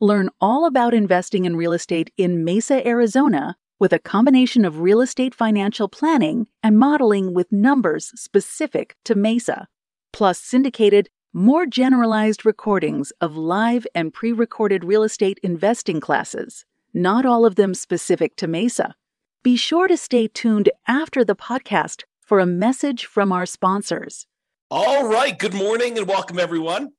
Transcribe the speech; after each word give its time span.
Learn 0.00 0.30
all 0.40 0.64
about 0.64 0.94
investing 0.94 1.44
in 1.44 1.56
real 1.56 1.72
estate 1.72 2.12
in 2.16 2.44
Mesa, 2.44 2.86
Arizona, 2.86 3.56
with 3.80 3.92
a 3.92 3.98
combination 3.98 4.64
of 4.64 4.78
real 4.78 5.00
estate 5.00 5.34
financial 5.34 5.88
planning 5.88 6.46
and 6.62 6.78
modeling 6.78 7.34
with 7.34 7.50
numbers 7.50 8.12
specific 8.14 8.94
to 9.04 9.16
Mesa, 9.16 9.66
plus 10.12 10.38
syndicated, 10.38 11.08
more 11.32 11.66
generalized 11.66 12.46
recordings 12.46 13.10
of 13.20 13.36
live 13.36 13.88
and 13.92 14.14
pre 14.14 14.30
recorded 14.30 14.84
real 14.84 15.02
estate 15.02 15.40
investing 15.42 15.98
classes, 15.98 16.64
not 16.94 17.26
all 17.26 17.44
of 17.44 17.56
them 17.56 17.74
specific 17.74 18.36
to 18.36 18.46
Mesa. 18.46 18.94
Be 19.42 19.56
sure 19.56 19.88
to 19.88 19.96
stay 19.96 20.28
tuned 20.28 20.70
after 20.86 21.24
the 21.24 21.34
podcast 21.34 22.04
for 22.20 22.38
a 22.38 22.46
message 22.46 23.04
from 23.04 23.32
our 23.32 23.46
sponsors. 23.46 24.28
All 24.70 25.08
right. 25.08 25.36
Good 25.36 25.54
morning 25.54 25.98
and 25.98 26.06
welcome, 26.06 26.38
everyone. 26.38 26.92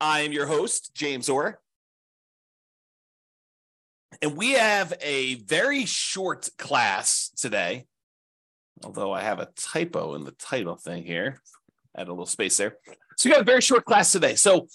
I 0.00 0.20
am 0.20 0.30
your 0.30 0.46
host, 0.46 0.94
James 0.94 1.28
Orr. 1.28 1.58
And 4.22 4.36
we 4.36 4.52
have 4.52 4.94
a 5.00 5.34
very 5.36 5.84
short 5.84 6.48
class 6.58 7.30
today, 7.36 7.86
although 8.84 9.12
I 9.12 9.22
have 9.22 9.40
a 9.40 9.48
typo 9.56 10.14
in 10.14 10.24
the 10.24 10.32
title 10.32 10.76
thing 10.76 11.04
here. 11.04 11.40
Add 11.96 12.08
a 12.08 12.12
little 12.12 12.26
space 12.26 12.56
there. 12.56 12.76
So 13.16 13.28
we 13.28 13.32
got 13.32 13.42
a 13.42 13.44
very 13.44 13.60
short 13.60 13.84
class 13.84 14.12
today. 14.12 14.34
So 14.34 14.68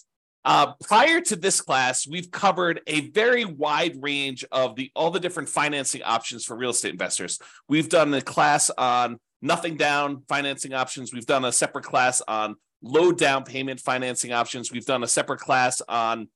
uh, 0.43 0.73
prior 0.83 1.21
to 1.21 1.35
this 1.35 1.61
class, 1.61 2.07
we've 2.07 2.31
covered 2.31 2.81
a 2.87 3.09
very 3.09 3.45
wide 3.45 4.01
range 4.01 4.43
of 4.51 4.75
the 4.75 4.91
all 4.95 5.11
the 5.11 5.19
different 5.19 5.49
financing 5.49 6.01
options 6.03 6.45
for 6.45 6.57
real 6.57 6.71
estate 6.71 6.91
investors. 6.91 7.39
We've 7.69 7.89
done 7.89 8.13
a 8.13 8.21
class 8.21 8.71
on 8.71 9.19
nothing 9.41 9.77
down 9.77 10.23
financing 10.27 10.73
options. 10.73 11.13
We've 11.13 11.25
done 11.25 11.45
a 11.45 11.51
separate 11.51 11.85
class 11.85 12.21
on 12.27 12.55
low 12.81 13.11
down 13.11 13.43
payment 13.43 13.79
financing 13.79 14.33
options. 14.33 14.71
We've 14.71 14.85
done 14.85 15.03
a 15.03 15.07
separate 15.07 15.39
class 15.39 15.81
on 15.87 16.27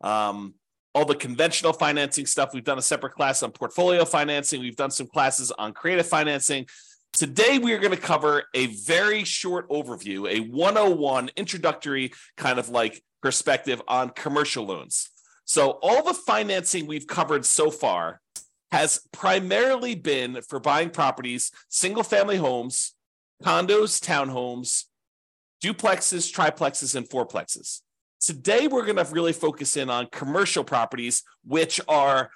um, 0.00 0.54
all 0.94 1.04
the 1.04 1.14
conventional 1.14 1.72
financing 1.72 2.26
stuff. 2.26 2.52
We've 2.52 2.64
done 2.64 2.78
a 2.78 2.82
separate 2.82 3.12
class 3.12 3.42
on 3.42 3.52
portfolio 3.52 4.04
financing. 4.04 4.60
We've 4.60 4.76
done 4.76 4.90
some 4.90 5.06
classes 5.06 5.50
on 5.52 5.72
creative 5.72 6.06
financing. 6.06 6.66
Today, 7.12 7.58
we 7.58 7.72
are 7.72 7.78
going 7.78 7.94
to 7.94 8.00
cover 8.00 8.44
a 8.54 8.66
very 8.66 9.24
short 9.24 9.68
overview, 9.68 10.28
a 10.28 10.40
101 10.40 11.30
introductory 11.36 12.12
kind 12.36 12.58
of 12.58 12.68
like 12.68 13.02
perspective 13.22 13.82
on 13.88 14.10
commercial 14.10 14.64
loans. 14.64 15.10
So, 15.44 15.78
all 15.82 16.04
the 16.04 16.14
financing 16.14 16.86
we've 16.86 17.06
covered 17.06 17.44
so 17.44 17.70
far 17.70 18.20
has 18.70 19.00
primarily 19.12 19.96
been 19.96 20.40
for 20.42 20.60
buying 20.60 20.90
properties, 20.90 21.50
single 21.68 22.04
family 22.04 22.36
homes, 22.36 22.94
condos, 23.42 24.00
townhomes, 24.00 24.84
duplexes, 25.62 26.32
triplexes, 26.32 26.94
and 26.94 27.08
fourplexes. 27.08 27.80
Today, 28.20 28.66
we're 28.66 28.84
going 28.84 29.04
to 29.04 29.12
really 29.12 29.32
focus 29.32 29.78
in 29.78 29.88
on 29.88 30.06
commercial 30.12 30.62
properties, 30.62 31.22
which 31.44 31.80
are 31.88 32.30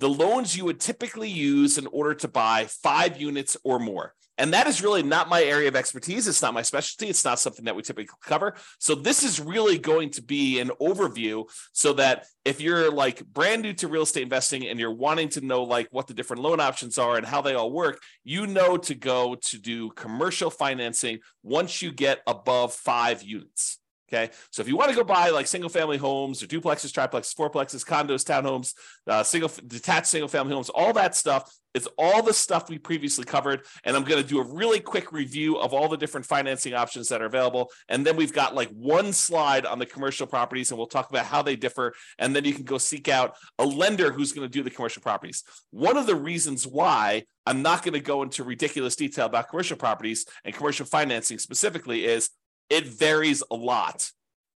the 0.00 0.08
loans 0.08 0.56
you 0.56 0.64
would 0.64 0.80
typically 0.80 1.30
use 1.30 1.78
in 1.78 1.86
order 1.88 2.14
to 2.14 2.28
buy 2.28 2.66
five 2.68 3.20
units 3.20 3.56
or 3.64 3.78
more. 3.78 4.14
And 4.36 4.52
that 4.52 4.68
is 4.68 4.82
really 4.82 5.02
not 5.02 5.28
my 5.28 5.42
area 5.42 5.66
of 5.66 5.74
expertise. 5.74 6.28
It's 6.28 6.42
not 6.42 6.54
my 6.54 6.62
specialty. 6.62 7.08
It's 7.08 7.24
not 7.24 7.40
something 7.40 7.64
that 7.64 7.74
we 7.74 7.82
typically 7.82 8.16
cover. 8.22 8.54
So 8.78 8.94
this 8.94 9.24
is 9.24 9.40
really 9.40 9.78
going 9.78 10.10
to 10.10 10.22
be 10.22 10.60
an 10.60 10.70
overview 10.80 11.44
so 11.72 11.92
that 11.94 12.26
if 12.44 12.60
you're 12.60 12.90
like 12.90 13.24
brand 13.26 13.62
new 13.62 13.74
to 13.74 13.88
real 13.88 14.02
estate 14.02 14.22
investing 14.22 14.68
and 14.68 14.78
you're 14.78 14.94
wanting 14.94 15.28
to 15.30 15.40
know 15.40 15.64
like 15.64 15.88
what 15.90 16.06
the 16.06 16.14
different 16.14 16.42
loan 16.42 16.60
options 16.60 16.98
are 16.98 17.16
and 17.16 17.26
how 17.26 17.42
they 17.42 17.54
all 17.54 17.72
work, 17.72 18.00
you 18.22 18.46
know 18.46 18.76
to 18.76 18.94
go 18.94 19.34
to 19.34 19.58
do 19.58 19.90
commercial 19.90 20.50
financing 20.50 21.18
once 21.42 21.82
you 21.82 21.90
get 21.92 22.20
above 22.26 22.72
five 22.72 23.24
units. 23.24 23.78
Okay. 24.10 24.30
So 24.50 24.62
if 24.62 24.68
you 24.68 24.76
want 24.76 24.90
to 24.90 24.96
go 24.96 25.04
buy 25.04 25.28
like 25.28 25.46
single 25.46 25.68
family 25.68 25.98
homes 25.98 26.42
or 26.42 26.46
duplexes, 26.46 26.92
triplexes, 26.92 27.34
fourplexes, 27.34 27.84
condos, 27.84 28.24
townhomes, 28.24 28.72
uh, 29.06 29.22
single 29.22 29.50
detached 29.66 30.06
single 30.06 30.28
family 30.28 30.54
homes, 30.54 30.70
all 30.70 30.94
that 30.94 31.14
stuff, 31.14 31.54
it's 31.74 31.88
all 31.98 32.22
the 32.22 32.32
stuff 32.32 32.70
we 32.70 32.78
previously 32.78 33.24
covered. 33.24 33.66
And 33.84 33.94
I'm 33.94 34.04
going 34.04 34.22
to 34.22 34.26
do 34.26 34.40
a 34.40 34.44
really 34.44 34.80
quick 34.80 35.12
review 35.12 35.58
of 35.58 35.74
all 35.74 35.88
the 35.88 35.98
different 35.98 36.24
financing 36.24 36.72
options 36.72 37.08
that 37.08 37.20
are 37.20 37.26
available. 37.26 37.70
And 37.90 38.06
then 38.06 38.16
we've 38.16 38.32
got 38.32 38.54
like 38.54 38.70
one 38.70 39.12
slide 39.12 39.66
on 39.66 39.78
the 39.78 39.84
commercial 39.86 40.26
properties 40.26 40.70
and 40.70 40.78
we'll 40.78 40.86
talk 40.86 41.10
about 41.10 41.26
how 41.26 41.42
they 41.42 41.54
differ. 41.54 41.92
And 42.18 42.34
then 42.34 42.46
you 42.46 42.54
can 42.54 42.64
go 42.64 42.78
seek 42.78 43.08
out 43.08 43.36
a 43.58 43.66
lender 43.66 44.10
who's 44.10 44.32
going 44.32 44.46
to 44.46 44.52
do 44.52 44.62
the 44.62 44.70
commercial 44.70 45.02
properties. 45.02 45.44
One 45.70 45.98
of 45.98 46.06
the 46.06 46.16
reasons 46.16 46.66
why 46.66 47.24
I'm 47.44 47.62
not 47.62 47.82
going 47.82 47.94
to 47.94 48.00
go 48.00 48.22
into 48.22 48.42
ridiculous 48.44 48.96
detail 48.96 49.26
about 49.26 49.48
commercial 49.48 49.76
properties 49.76 50.24
and 50.44 50.54
commercial 50.54 50.86
financing 50.86 51.38
specifically 51.38 52.06
is 52.06 52.30
it 52.70 52.86
varies 52.86 53.42
a 53.50 53.54
lot. 53.54 54.10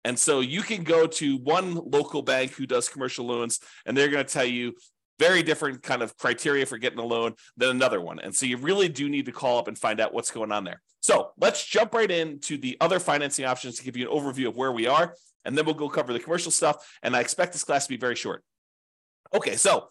And 0.04 0.18
so 0.18 0.40
you 0.40 0.62
can 0.62 0.84
go 0.84 1.06
to 1.06 1.38
one 1.38 1.76
local 1.76 2.22
bank 2.22 2.54
who 2.54 2.66
does 2.66 2.90
commercial 2.90 3.26
loans, 3.26 3.60
and 3.86 3.96
they're 3.96 4.10
going 4.10 4.26
to 4.26 4.34
tell 4.34 4.46
you 4.46 4.74
very 5.20 5.44
different 5.44 5.84
kind 5.84 6.02
of 6.02 6.18
criteria 6.18 6.66
for 6.66 6.80
getting 6.80 6.98
a 6.98 7.06
loan 7.06 7.36
than 7.56 7.70
another 7.70 8.02
one. 8.02 8.20
And 8.20 8.36
so 8.36 8.48
you 8.48 8.58
really 8.58 8.90
do 8.90 9.08
need 9.08 9.28
to 9.28 9.32
call 9.32 9.60
up 9.60 9.68
and 9.68 9.78
find 9.78 10.00
out 10.00 10.16
what's 10.16 10.32
going 10.32 10.52
on 10.52 10.64
there. 10.64 10.82
So 11.00 11.32
let's 11.40 11.64
jump 11.64 11.94
right 11.94 12.10
into 12.10 12.58
the 12.58 12.76
other 12.82 13.00
financing 13.00 13.46
options 13.46 13.78
to 13.78 13.84
give 13.84 13.96
you 13.96 14.10
an 14.10 14.18
overview 14.18 14.48
of 14.48 14.56
where 14.58 14.72
we 14.72 14.88
are. 14.88 15.16
And 15.46 15.56
then 15.56 15.66
we'll 15.66 15.76
go 15.76 15.90
cover 15.90 16.12
the 16.12 16.20
commercial 16.20 16.52
stuff. 16.52 16.98
And 17.04 17.16
I 17.16 17.20
expect 17.20 17.54
this 17.54 17.64
class 17.64 17.86
to 17.86 17.90
be 17.90 17.98
very 17.98 18.16
short. 18.16 18.44
Okay, 19.34 19.56
so 19.56 19.88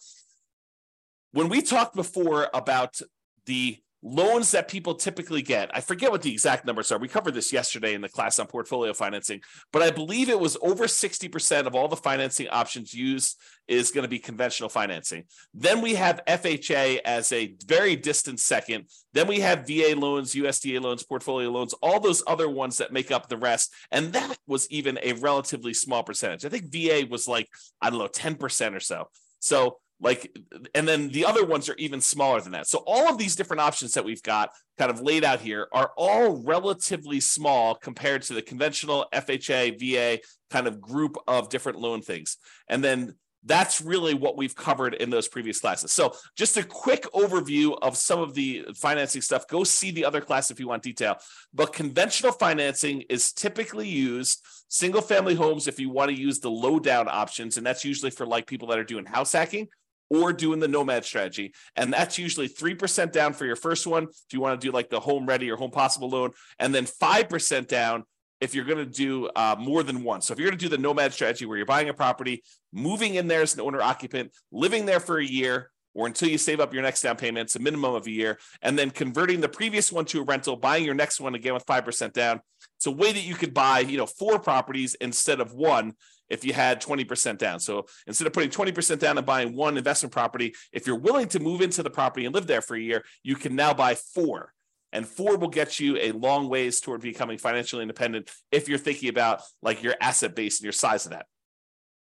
when 1.32 1.48
we 1.48 1.62
talked 1.62 1.94
before 1.94 2.48
about 2.52 3.00
the 3.46 3.78
loans 4.02 4.50
that 4.52 4.68
people 4.68 4.94
typically 4.94 5.42
get. 5.42 5.70
I 5.74 5.80
forget 5.80 6.10
what 6.10 6.22
the 6.22 6.32
exact 6.32 6.64
numbers 6.64 6.90
are. 6.90 6.98
We 6.98 7.08
covered 7.08 7.34
this 7.34 7.52
yesterday 7.52 7.94
in 7.94 8.00
the 8.00 8.08
class 8.08 8.38
on 8.38 8.46
portfolio 8.46 8.92
financing, 8.94 9.40
but 9.72 9.82
I 9.82 9.90
believe 9.90 10.28
it 10.28 10.40
was 10.40 10.56
over 10.62 10.84
60% 10.84 11.66
of 11.66 11.74
all 11.74 11.88
the 11.88 11.96
financing 11.96 12.48
options 12.48 12.94
used 12.94 13.36
is 13.68 13.90
going 13.90 14.02
to 14.02 14.08
be 14.08 14.18
conventional 14.18 14.68
financing. 14.68 15.24
Then 15.54 15.80
we 15.80 15.94
have 15.94 16.22
FHA 16.26 17.00
as 17.04 17.30
a 17.32 17.54
very 17.66 17.94
distant 17.94 18.40
second. 18.40 18.86
Then 19.12 19.26
we 19.26 19.40
have 19.40 19.66
VA 19.66 19.94
loans, 19.96 20.34
USDA 20.34 20.80
loans, 20.80 21.02
portfolio 21.02 21.50
loans, 21.50 21.74
all 21.74 22.00
those 22.00 22.22
other 22.26 22.48
ones 22.48 22.78
that 22.78 22.92
make 22.92 23.10
up 23.10 23.28
the 23.28 23.36
rest. 23.36 23.72
And 23.90 24.12
that 24.14 24.38
was 24.46 24.70
even 24.70 24.98
a 25.02 25.12
relatively 25.14 25.74
small 25.74 26.02
percentage. 26.02 26.44
I 26.44 26.48
think 26.48 26.72
VA 26.72 27.06
was 27.08 27.28
like, 27.28 27.48
I 27.80 27.90
don't 27.90 27.98
know, 27.98 28.08
10% 28.08 28.74
or 28.74 28.80
so. 28.80 29.08
So 29.40 29.78
like 30.00 30.36
and 30.74 30.88
then 30.88 31.08
the 31.10 31.24
other 31.24 31.44
ones 31.44 31.68
are 31.68 31.76
even 31.76 32.00
smaller 32.00 32.40
than 32.40 32.52
that 32.52 32.66
so 32.66 32.82
all 32.86 33.08
of 33.08 33.18
these 33.18 33.36
different 33.36 33.60
options 33.60 33.92
that 33.94 34.04
we've 34.04 34.22
got 34.22 34.50
kind 34.78 34.90
of 34.90 35.00
laid 35.00 35.24
out 35.24 35.40
here 35.40 35.68
are 35.72 35.92
all 35.96 36.42
relatively 36.44 37.20
small 37.20 37.74
compared 37.74 38.22
to 38.22 38.34
the 38.34 38.42
conventional 38.42 39.06
fha 39.12 39.70
va 39.78 40.18
kind 40.50 40.66
of 40.66 40.80
group 40.80 41.16
of 41.28 41.48
different 41.48 41.78
loan 41.78 42.00
things 42.00 42.36
and 42.68 42.82
then 42.82 43.14
that's 43.44 43.80
really 43.80 44.14
what 44.14 44.36
we've 44.36 44.54
covered 44.54 44.94
in 44.94 45.08
those 45.08 45.26
previous 45.26 45.60
classes. 45.60 45.92
So, 45.92 46.14
just 46.36 46.56
a 46.56 46.62
quick 46.62 47.04
overview 47.14 47.76
of 47.80 47.96
some 47.96 48.20
of 48.20 48.34
the 48.34 48.66
financing 48.76 49.22
stuff. 49.22 49.48
Go 49.48 49.64
see 49.64 49.90
the 49.90 50.04
other 50.04 50.20
class 50.20 50.50
if 50.50 50.60
you 50.60 50.68
want 50.68 50.82
detail. 50.82 51.16
But 51.54 51.72
conventional 51.72 52.32
financing 52.32 53.02
is 53.08 53.32
typically 53.32 53.88
used 53.88 54.44
single 54.68 55.00
family 55.00 55.34
homes 55.34 55.68
if 55.68 55.80
you 55.80 55.90
want 55.90 56.10
to 56.10 56.20
use 56.20 56.40
the 56.40 56.50
low 56.50 56.78
down 56.78 57.08
options. 57.08 57.56
And 57.56 57.64
that's 57.64 57.84
usually 57.84 58.10
for 58.10 58.26
like 58.26 58.46
people 58.46 58.68
that 58.68 58.78
are 58.78 58.84
doing 58.84 59.06
house 59.06 59.32
hacking 59.32 59.68
or 60.10 60.32
doing 60.32 60.58
the 60.58 60.68
nomad 60.68 61.04
strategy. 61.04 61.54
And 61.76 61.92
that's 61.92 62.18
usually 62.18 62.48
3% 62.48 63.12
down 63.12 63.32
for 63.32 63.46
your 63.46 63.56
first 63.56 63.86
one 63.86 64.04
if 64.04 64.32
you 64.32 64.40
want 64.40 64.60
to 64.60 64.66
do 64.66 64.72
like 64.72 64.90
the 64.90 65.00
home 65.00 65.24
ready 65.24 65.50
or 65.50 65.56
home 65.56 65.70
possible 65.70 66.10
loan, 66.10 66.32
and 66.58 66.74
then 66.74 66.84
5% 66.84 67.68
down 67.68 68.04
if 68.40 68.54
you're 68.54 68.64
going 68.64 68.78
to 68.78 68.86
do 68.86 69.28
uh, 69.36 69.54
more 69.58 69.82
than 69.82 70.02
one. 70.02 70.22
So 70.22 70.32
if 70.32 70.38
you're 70.38 70.48
going 70.48 70.58
to 70.58 70.64
do 70.64 70.70
the 70.70 70.78
nomad 70.78 71.12
strategy 71.12 71.46
where 71.46 71.56
you're 71.56 71.66
buying 71.66 71.88
a 71.88 71.94
property, 71.94 72.42
moving 72.72 73.14
in 73.14 73.28
there 73.28 73.42
as 73.42 73.54
an 73.54 73.60
owner 73.60 73.82
occupant, 73.82 74.32
living 74.50 74.86
there 74.86 75.00
for 75.00 75.18
a 75.18 75.24
year, 75.24 75.70
or 75.94 76.06
until 76.06 76.28
you 76.28 76.38
save 76.38 76.60
up 76.60 76.72
your 76.72 76.82
next 76.82 77.02
down 77.02 77.16
payment, 77.16 77.46
it's 77.46 77.56
a 77.56 77.60
minimum 77.60 77.94
of 77.94 78.06
a 78.06 78.10
year, 78.10 78.38
and 78.62 78.78
then 78.78 78.90
converting 78.90 79.40
the 79.40 79.48
previous 79.48 79.90
one 79.90 80.04
to 80.06 80.20
a 80.20 80.24
rental, 80.24 80.56
buying 80.56 80.84
your 80.84 80.94
next 80.94 81.20
one 81.20 81.34
again 81.34 81.54
with 81.54 81.66
5% 81.66 82.12
down. 82.12 82.40
It's 82.76 82.86
a 82.86 82.90
way 82.90 83.12
that 83.12 83.24
you 83.24 83.34
could 83.34 83.52
buy, 83.52 83.80
you 83.80 83.98
know, 83.98 84.06
four 84.06 84.38
properties 84.38 84.94
instead 84.94 85.40
of 85.40 85.52
one 85.52 85.94
if 86.28 86.44
you 86.44 86.52
had 86.52 86.80
20% 86.80 87.38
down. 87.38 87.58
So 87.60 87.86
instead 88.06 88.26
of 88.26 88.32
putting 88.32 88.50
20% 88.50 88.98
down 88.98 89.18
and 89.18 89.26
buying 89.26 89.54
one 89.54 89.76
investment 89.76 90.12
property, 90.12 90.54
if 90.72 90.86
you're 90.86 90.96
willing 90.98 91.28
to 91.28 91.40
move 91.40 91.60
into 91.60 91.82
the 91.82 91.90
property 91.90 92.24
and 92.24 92.34
live 92.34 92.46
there 92.46 92.62
for 92.62 92.76
a 92.76 92.80
year, 92.80 93.04
you 93.22 93.34
can 93.34 93.56
now 93.56 93.74
buy 93.74 93.96
four. 93.96 94.54
And 94.92 95.06
four 95.06 95.36
will 95.36 95.48
get 95.48 95.78
you 95.78 95.96
a 95.98 96.12
long 96.12 96.48
ways 96.48 96.80
toward 96.80 97.00
becoming 97.00 97.38
financially 97.38 97.82
independent 97.82 98.30
if 98.50 98.68
you're 98.68 98.78
thinking 98.78 99.08
about 99.08 99.42
like 99.62 99.82
your 99.82 99.94
asset 100.00 100.34
base 100.34 100.58
and 100.58 100.64
your 100.64 100.72
size 100.72 101.04
of 101.04 101.12
that. 101.12 101.26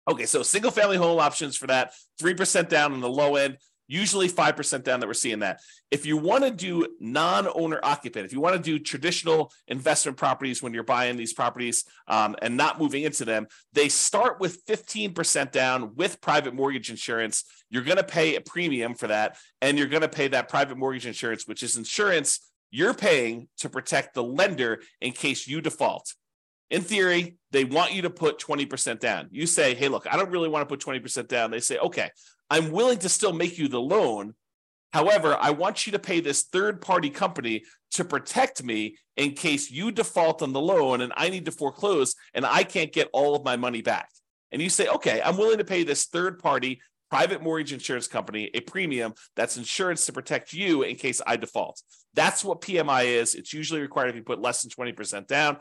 Okay, 0.09 0.25
so 0.25 0.43
single 0.43 0.71
family 0.71 0.97
home 0.97 1.19
options 1.19 1.57
for 1.57 1.67
that, 1.67 1.93
3% 2.21 2.69
down 2.69 2.95
on 2.95 3.01
the 3.01 3.11
low 3.11 3.37
end, 3.37 3.59
usually 3.89 4.29
5% 4.29 4.85
down 4.85 5.01
that 5.01 5.07
we're 5.07 5.15
seeing 5.15 5.41
that. 5.41 5.61
If 5.91 6.07
you 6.07 6.17
want 6.17 6.45
to 6.45 6.51
do 6.51 6.87
non 7.01 7.49
owner 7.55 7.81
occupant, 7.83 8.27
if 8.27 8.33
you 8.33 8.41
want 8.41 8.55
to 8.55 8.63
do 8.63 8.79
traditional 8.79 9.51
investment 9.67 10.17
properties 10.17 10.63
when 10.63 10.75
you're 10.75 10.85
buying 10.85 11.17
these 11.17 11.33
properties 11.33 11.85
um, 12.07 12.37
and 12.43 12.57
not 12.57 12.79
moving 12.79 13.03
into 13.03 13.25
them, 13.25 13.49
they 13.73 13.89
start 13.89 14.39
with 14.39 14.65
15% 14.67 15.51
down 15.51 15.95
with 15.97 16.21
private 16.21 16.55
mortgage 16.55 16.91
insurance. 16.91 17.45
You're 17.71 17.83
going 17.83 17.97
to 17.97 18.05
pay 18.05 18.37
a 18.37 18.41
premium 18.41 18.95
for 18.95 19.09
that, 19.09 19.39
and 19.61 19.79
you're 19.79 19.89
going 19.89 20.03
to 20.03 20.09
pay 20.09 20.29
that 20.29 20.49
private 20.49 20.77
mortgage 20.77 21.07
insurance, 21.07 21.49
which 21.49 21.63
is 21.63 21.77
insurance 21.77 22.41
you're 22.71 22.95
paying 22.95 23.49
to 23.59 23.69
protect 23.69 24.15
the 24.15 24.23
lender 24.23 24.83
in 25.01 25.13
case 25.13 25.49
you 25.49 25.61
default. 25.61 26.15
In 26.71 26.83
theory, 26.83 27.37
they 27.51 27.65
want 27.65 27.95
you 27.95 28.03
to 28.03 28.11
put 28.11 28.39
20% 28.39 29.01
down. 29.01 29.29
You 29.31 29.47
say, 29.47 29.75
hey, 29.75 29.89
look, 29.89 30.07
I 30.11 30.17
don't 30.17 30.31
really 30.31 30.51
want 30.51 30.69
to 30.69 30.77
put 30.77 30.85
20% 30.85 31.27
down. 31.27 31.51
They 31.51 31.61
say, 31.61 31.79
okay, 31.79 32.11
I'm 32.51 32.71
willing 32.71 32.99
to 32.99 33.09
still 33.09 33.33
make 33.33 33.59
you 33.59 33.69
the 33.69 33.81
loan. 33.81 34.35
However, 34.93 35.37
I 35.39 35.51
want 35.51 35.87
you 35.87 35.93
to 35.93 35.99
pay 35.99 36.21
this 36.21 36.45
third 36.45 36.81
party 36.81 37.11
company 37.11 37.65
to 37.93 38.05
protect 38.05 38.63
me 38.63 38.97
in 39.17 39.33
case 39.33 39.71
you 39.71 39.93
default 39.93 40.43
on 40.43 40.53
the 40.53 40.61
loan 40.61 41.03
and 41.03 41.13
I 41.17 41.29
need 41.29 41.45
to 41.45 41.53
foreclose 41.53 42.15
and 42.33 42.47
I 42.47 42.65
can't 42.65 42.93
get 42.93 43.11
all 43.13 43.35
of 43.35 43.45
my 43.45 43.57
money 43.57 43.83
back. 43.83 44.09
And 44.51 44.63
you 44.63 44.71
say, 44.71 44.89
okay, 44.89 45.21
I'm 45.23 45.37
willing 45.37 45.59
to 45.59 45.65
pay 45.65 45.83
this 45.83 46.07
third 46.07 46.39
party 46.39 46.81
private 47.11 47.43
mortgage 47.43 47.73
insurance 47.73 48.07
company 48.07 48.51
a 48.55 48.61
premium 48.61 49.15
that's 49.35 49.57
insurance 49.57 50.05
to 50.07 50.13
protect 50.13 50.53
you 50.53 50.83
in 50.83 50.97
case 50.97 51.21
I 51.27 51.37
default. 51.37 51.83
That's 52.15 52.45
what 52.45 52.61
PMI 52.61 53.07
is. 53.07 53.35
It's 53.35 53.53
usually 53.53 53.81
required 53.81 54.11
if 54.11 54.17
you 54.17 54.23
put 54.23 54.41
less 54.41 54.63
than 54.63 54.71
20% 54.71 55.27
down. 55.27 55.59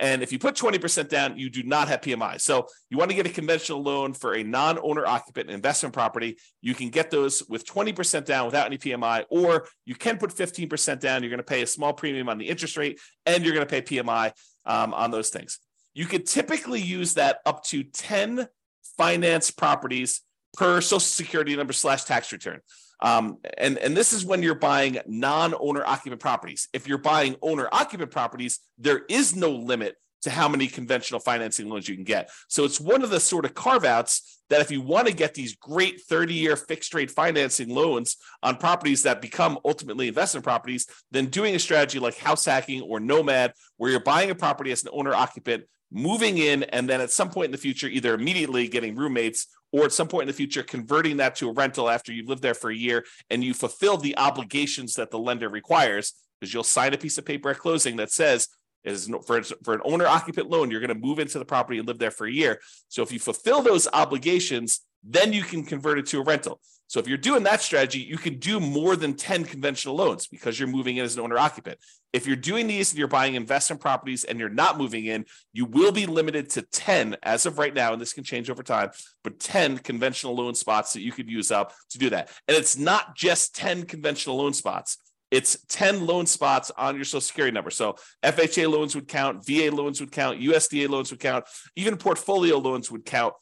And 0.00 0.22
if 0.22 0.32
you 0.32 0.38
put 0.38 0.54
20% 0.56 1.08
down, 1.10 1.38
you 1.38 1.50
do 1.50 1.62
not 1.62 1.88
have 1.88 2.00
PMI. 2.00 2.40
So 2.40 2.66
you 2.88 2.96
want 2.96 3.10
to 3.10 3.14
get 3.14 3.26
a 3.26 3.30
conventional 3.30 3.82
loan 3.82 4.14
for 4.14 4.34
a 4.34 4.42
non 4.42 4.78
owner 4.82 5.06
occupant 5.06 5.50
investment 5.50 5.92
property. 5.92 6.38
You 6.62 6.74
can 6.74 6.88
get 6.88 7.10
those 7.10 7.42
with 7.48 7.66
20% 7.66 8.24
down 8.24 8.46
without 8.46 8.66
any 8.66 8.78
PMI, 8.78 9.26
or 9.28 9.68
you 9.84 9.94
can 9.94 10.16
put 10.16 10.34
15% 10.34 11.00
down. 11.00 11.22
You're 11.22 11.30
going 11.30 11.38
to 11.38 11.44
pay 11.44 11.60
a 11.60 11.66
small 11.66 11.92
premium 11.92 12.30
on 12.30 12.38
the 12.38 12.48
interest 12.48 12.78
rate 12.78 12.98
and 13.26 13.44
you're 13.44 13.54
going 13.54 13.66
to 13.66 13.70
pay 13.70 13.82
PMI 13.82 14.32
um, 14.64 14.94
on 14.94 15.10
those 15.10 15.28
things. 15.28 15.58
You 15.92 16.06
could 16.06 16.24
typically 16.24 16.80
use 16.80 17.14
that 17.14 17.40
up 17.44 17.62
to 17.64 17.82
10 17.82 18.48
finance 18.96 19.50
properties 19.50 20.22
per 20.56 20.80
social 20.80 21.00
security 21.00 21.54
number 21.56 21.74
slash 21.74 22.04
tax 22.04 22.32
return. 22.32 22.60
Um, 23.02 23.38
and, 23.56 23.78
and 23.78 23.96
this 23.96 24.12
is 24.12 24.24
when 24.24 24.42
you're 24.42 24.54
buying 24.54 24.98
non-owner 25.06 25.84
occupant 25.86 26.20
properties. 26.20 26.68
If 26.72 26.86
you're 26.86 26.98
buying 26.98 27.36
owner 27.42 27.68
occupant 27.72 28.10
properties, 28.10 28.60
there 28.78 29.02
is 29.08 29.34
no 29.34 29.50
limit 29.50 29.96
to 30.22 30.30
how 30.30 30.48
many 30.48 30.66
conventional 30.66 31.20
financing 31.20 31.68
loans 31.68 31.88
you 31.88 31.94
can 31.94 32.04
get. 32.04 32.30
So 32.48 32.64
it's 32.64 32.80
one 32.80 33.02
of 33.02 33.10
the 33.10 33.20
sort 33.20 33.44
of 33.44 33.54
carve 33.54 33.84
outs 33.84 34.42
that 34.50 34.60
if 34.60 34.70
you 34.70 34.82
want 34.82 35.06
to 35.06 35.14
get 35.14 35.32
these 35.32 35.56
great 35.56 36.00
30 36.02 36.34
year 36.34 36.56
fixed 36.56 36.92
rate 36.92 37.10
financing 37.10 37.70
loans 37.70 38.16
on 38.42 38.56
properties 38.56 39.04
that 39.04 39.22
become 39.22 39.58
ultimately 39.64 40.08
investment 40.08 40.44
properties, 40.44 40.86
then 41.10 41.26
doing 41.26 41.54
a 41.54 41.58
strategy 41.58 41.98
like 41.98 42.18
house 42.18 42.44
hacking 42.44 42.82
or 42.82 43.00
nomad, 43.00 43.54
where 43.76 43.90
you're 43.90 44.00
buying 44.00 44.30
a 44.30 44.34
property 44.34 44.72
as 44.72 44.82
an 44.82 44.90
owner 44.92 45.14
occupant, 45.14 45.64
moving 45.90 46.38
in, 46.38 46.62
and 46.64 46.88
then 46.88 47.00
at 47.00 47.10
some 47.10 47.30
point 47.30 47.46
in 47.46 47.52
the 47.52 47.58
future, 47.58 47.88
either 47.88 48.14
immediately 48.14 48.68
getting 48.68 48.94
roommates 48.94 49.46
or 49.72 49.84
at 49.84 49.92
some 49.92 50.08
point 50.08 50.22
in 50.22 50.28
the 50.28 50.32
future 50.32 50.62
converting 50.62 51.18
that 51.18 51.36
to 51.36 51.48
a 51.48 51.52
rental 51.52 51.88
after 51.88 52.12
you've 52.12 52.28
lived 52.28 52.42
there 52.42 52.54
for 52.54 52.70
a 52.70 52.76
year 52.76 53.04
and 53.30 53.44
you 53.44 53.54
fulfill 53.54 53.96
the 53.96 54.16
obligations 54.18 54.94
that 54.94 55.10
the 55.10 55.18
lender 55.18 55.48
requires 55.48 56.14
because 56.40 56.52
you'll 56.52 56.64
sign 56.64 56.94
a 56.94 56.98
piece 56.98 57.18
of 57.18 57.24
paper 57.24 57.50
at 57.50 57.58
closing 57.58 57.96
that 57.96 58.10
says 58.10 58.48
is 58.82 59.10
for, 59.26 59.42
for 59.42 59.74
an 59.74 59.80
owner 59.84 60.06
occupant 60.06 60.48
loan 60.48 60.70
you're 60.70 60.80
going 60.80 60.88
to 60.88 60.94
move 60.94 61.18
into 61.18 61.38
the 61.38 61.44
property 61.44 61.78
and 61.78 61.86
live 61.86 61.98
there 61.98 62.10
for 62.10 62.26
a 62.26 62.32
year. 62.32 62.60
So 62.88 63.02
if 63.02 63.12
you 63.12 63.18
fulfill 63.18 63.62
those 63.62 63.86
obligations 63.92 64.80
then 65.02 65.32
you 65.32 65.42
can 65.42 65.64
convert 65.64 65.98
it 65.98 66.06
to 66.06 66.20
a 66.20 66.24
rental 66.24 66.60
so 66.90 66.98
if 66.98 67.06
you're 67.06 67.18
doing 67.18 67.44
that 67.44 67.62
strategy, 67.62 68.00
you 68.00 68.18
can 68.18 68.40
do 68.40 68.58
more 68.58 68.96
than 68.96 69.14
10 69.14 69.44
conventional 69.44 69.94
loans 69.94 70.26
because 70.26 70.58
you're 70.58 70.68
moving 70.68 70.96
in 70.96 71.04
as 71.04 71.14
an 71.14 71.22
owner 71.22 71.38
occupant. 71.38 71.78
If 72.12 72.26
you're 72.26 72.34
doing 72.34 72.66
these 72.66 72.90
and 72.90 72.98
you're 72.98 73.06
buying 73.06 73.36
investment 73.36 73.80
properties 73.80 74.24
and 74.24 74.40
you're 74.40 74.48
not 74.48 74.76
moving 74.76 75.06
in, 75.06 75.24
you 75.52 75.66
will 75.66 75.92
be 75.92 76.06
limited 76.06 76.50
to 76.50 76.62
10 76.62 77.16
as 77.22 77.46
of 77.46 77.58
right 77.58 77.72
now, 77.72 77.92
and 77.92 78.02
this 78.02 78.12
can 78.12 78.24
change 78.24 78.50
over 78.50 78.64
time, 78.64 78.90
but 79.22 79.38
10 79.38 79.78
conventional 79.78 80.34
loan 80.34 80.56
spots 80.56 80.92
that 80.94 81.02
you 81.02 81.12
could 81.12 81.30
use 81.30 81.52
up 81.52 81.72
to 81.90 81.98
do 81.98 82.10
that. 82.10 82.32
And 82.48 82.56
it's 82.56 82.76
not 82.76 83.14
just 83.14 83.54
10 83.54 83.84
conventional 83.84 84.38
loan 84.38 84.52
spots. 84.52 84.98
It's 85.30 85.64
10 85.68 86.04
loan 86.04 86.26
spots 86.26 86.72
on 86.76 86.96
your 86.96 87.04
social 87.04 87.20
security 87.20 87.54
number. 87.54 87.70
So 87.70 87.94
FHA 88.24 88.68
loans 88.68 88.96
would 88.96 89.06
count, 89.06 89.46
VA 89.46 89.70
loans 89.72 90.00
would 90.00 90.10
count, 90.10 90.40
USDA 90.40 90.88
loans 90.88 91.12
would 91.12 91.20
count, 91.20 91.44
even 91.76 91.96
portfolio 91.98 92.58
loans 92.58 92.90
would 92.90 93.04
count 93.04 93.34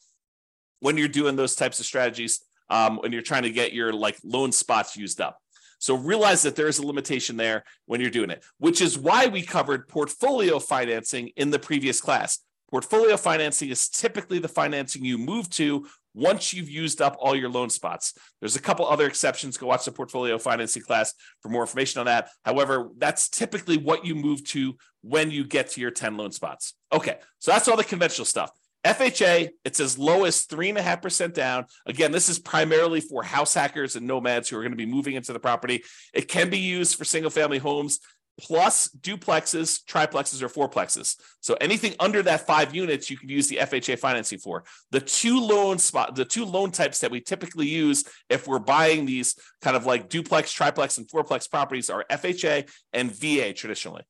when 0.79 0.97
you're 0.97 1.07
doing 1.07 1.35
those 1.35 1.55
types 1.55 1.79
of 1.79 1.85
strategies 1.85 2.41
um, 2.69 2.97
when 2.97 3.11
you're 3.11 3.21
trying 3.21 3.43
to 3.43 3.49
get 3.49 3.73
your 3.73 3.93
like 3.93 4.17
loan 4.23 4.51
spots 4.51 4.95
used 4.95 5.21
up. 5.21 5.37
So 5.79 5.95
realize 5.95 6.41
that 6.41 6.55
there 6.55 6.67
is 6.67 6.79
a 6.79 6.85
limitation 6.85 7.37
there 7.37 7.63
when 7.85 8.01
you're 8.01 8.09
doing 8.09 8.29
it, 8.29 8.43
which 8.57 8.81
is 8.81 8.97
why 8.97 9.27
we 9.27 9.41
covered 9.41 9.87
portfolio 9.87 10.59
financing 10.59 11.31
in 11.37 11.51
the 11.51 11.59
previous 11.59 12.01
class. 12.01 12.39
Portfolio 12.69 13.17
financing 13.17 13.69
is 13.69 13.89
typically 13.89 14.39
the 14.39 14.47
financing 14.47 15.03
you 15.03 15.17
move 15.17 15.49
to 15.51 15.87
once 16.13 16.53
you've 16.53 16.69
used 16.69 17.01
up 17.01 17.15
all 17.19 17.35
your 17.35 17.49
loan 17.49 17.69
spots. 17.69 18.13
There's 18.39 18.55
a 18.55 18.61
couple 18.61 18.85
other 18.85 19.07
exceptions. 19.07 19.57
Go 19.57 19.67
watch 19.67 19.85
the 19.85 19.91
portfolio 19.91 20.37
financing 20.37 20.83
class 20.83 21.13
for 21.41 21.49
more 21.49 21.61
information 21.61 21.99
on 21.99 22.05
that. 22.07 22.29
However, 22.43 22.89
that's 22.97 23.29
typically 23.29 23.77
what 23.77 24.05
you 24.05 24.15
move 24.15 24.43
to 24.49 24.75
when 25.01 25.31
you 25.31 25.45
get 25.45 25.69
to 25.71 25.81
your 25.81 25.91
10 25.91 26.17
loan 26.17 26.31
spots. 26.31 26.73
Okay, 26.91 27.17
so 27.39 27.51
that's 27.51 27.67
all 27.67 27.77
the 27.77 27.83
conventional 27.83 28.25
stuff. 28.25 28.51
FHA, 28.85 29.49
it's 29.65 29.79
as 29.79 29.97
low 29.97 30.23
as 30.23 30.45
3.5% 30.45 31.33
down. 31.33 31.65
Again, 31.85 32.11
this 32.11 32.29
is 32.29 32.39
primarily 32.39 33.01
for 33.01 33.23
house 33.23 33.53
hackers 33.53 33.95
and 33.95 34.07
nomads 34.07 34.47
who 34.47 34.57
are 34.57 34.61
going 34.61 34.71
to 34.71 34.77
be 34.77 34.85
moving 34.85 35.15
into 35.15 35.33
the 35.33 35.39
property. 35.39 35.83
It 36.13 36.27
can 36.27 36.49
be 36.49 36.59
used 36.59 36.97
for 36.97 37.03
single 37.03 37.31
family 37.31 37.57
homes 37.57 37.99
plus 38.39 38.87
duplexes, 39.01 39.83
triplexes, 39.83 40.41
or 40.41 40.47
fourplexes. 40.47 41.17
So 41.41 41.55
anything 41.59 41.93
under 41.99 42.23
that 42.23 42.47
five 42.47 42.73
units, 42.73 43.09
you 43.09 43.17
can 43.17 43.29
use 43.29 43.47
the 43.47 43.57
FHA 43.57 43.99
financing 43.99 44.39
for. 44.39 44.63
The 44.91 45.01
two 45.01 45.39
loan 45.39 45.77
spot, 45.77 46.15
the 46.15 46.25
two 46.25 46.45
loan 46.45 46.71
types 46.71 46.99
that 46.99 47.11
we 47.11 47.19
typically 47.19 47.67
use 47.67 48.05
if 48.29 48.47
we're 48.47 48.59
buying 48.59 49.05
these 49.05 49.35
kind 49.61 49.75
of 49.75 49.85
like 49.85 50.09
duplex, 50.09 50.51
triplex, 50.53 50.97
and 50.97 51.07
fourplex 51.07 51.49
properties 51.49 51.89
are 51.89 52.05
FHA 52.09 52.69
and 52.93 53.11
VA 53.11 53.53
traditionally. 53.53 54.03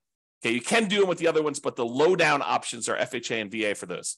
Okay, 0.45 0.54
you 0.54 0.62
can 0.62 0.88
do 0.88 1.00
them 1.00 1.10
with 1.10 1.18
the 1.18 1.27
other 1.27 1.44
ones, 1.44 1.60
but 1.60 1.75
the 1.75 1.86
low 1.86 2.16
down 2.16 2.42
options 2.42 2.88
are 2.88 2.98
FHA 2.98 3.42
and 3.42 3.51
VA 3.51 3.75
for 3.75 3.88
those. 3.88 4.18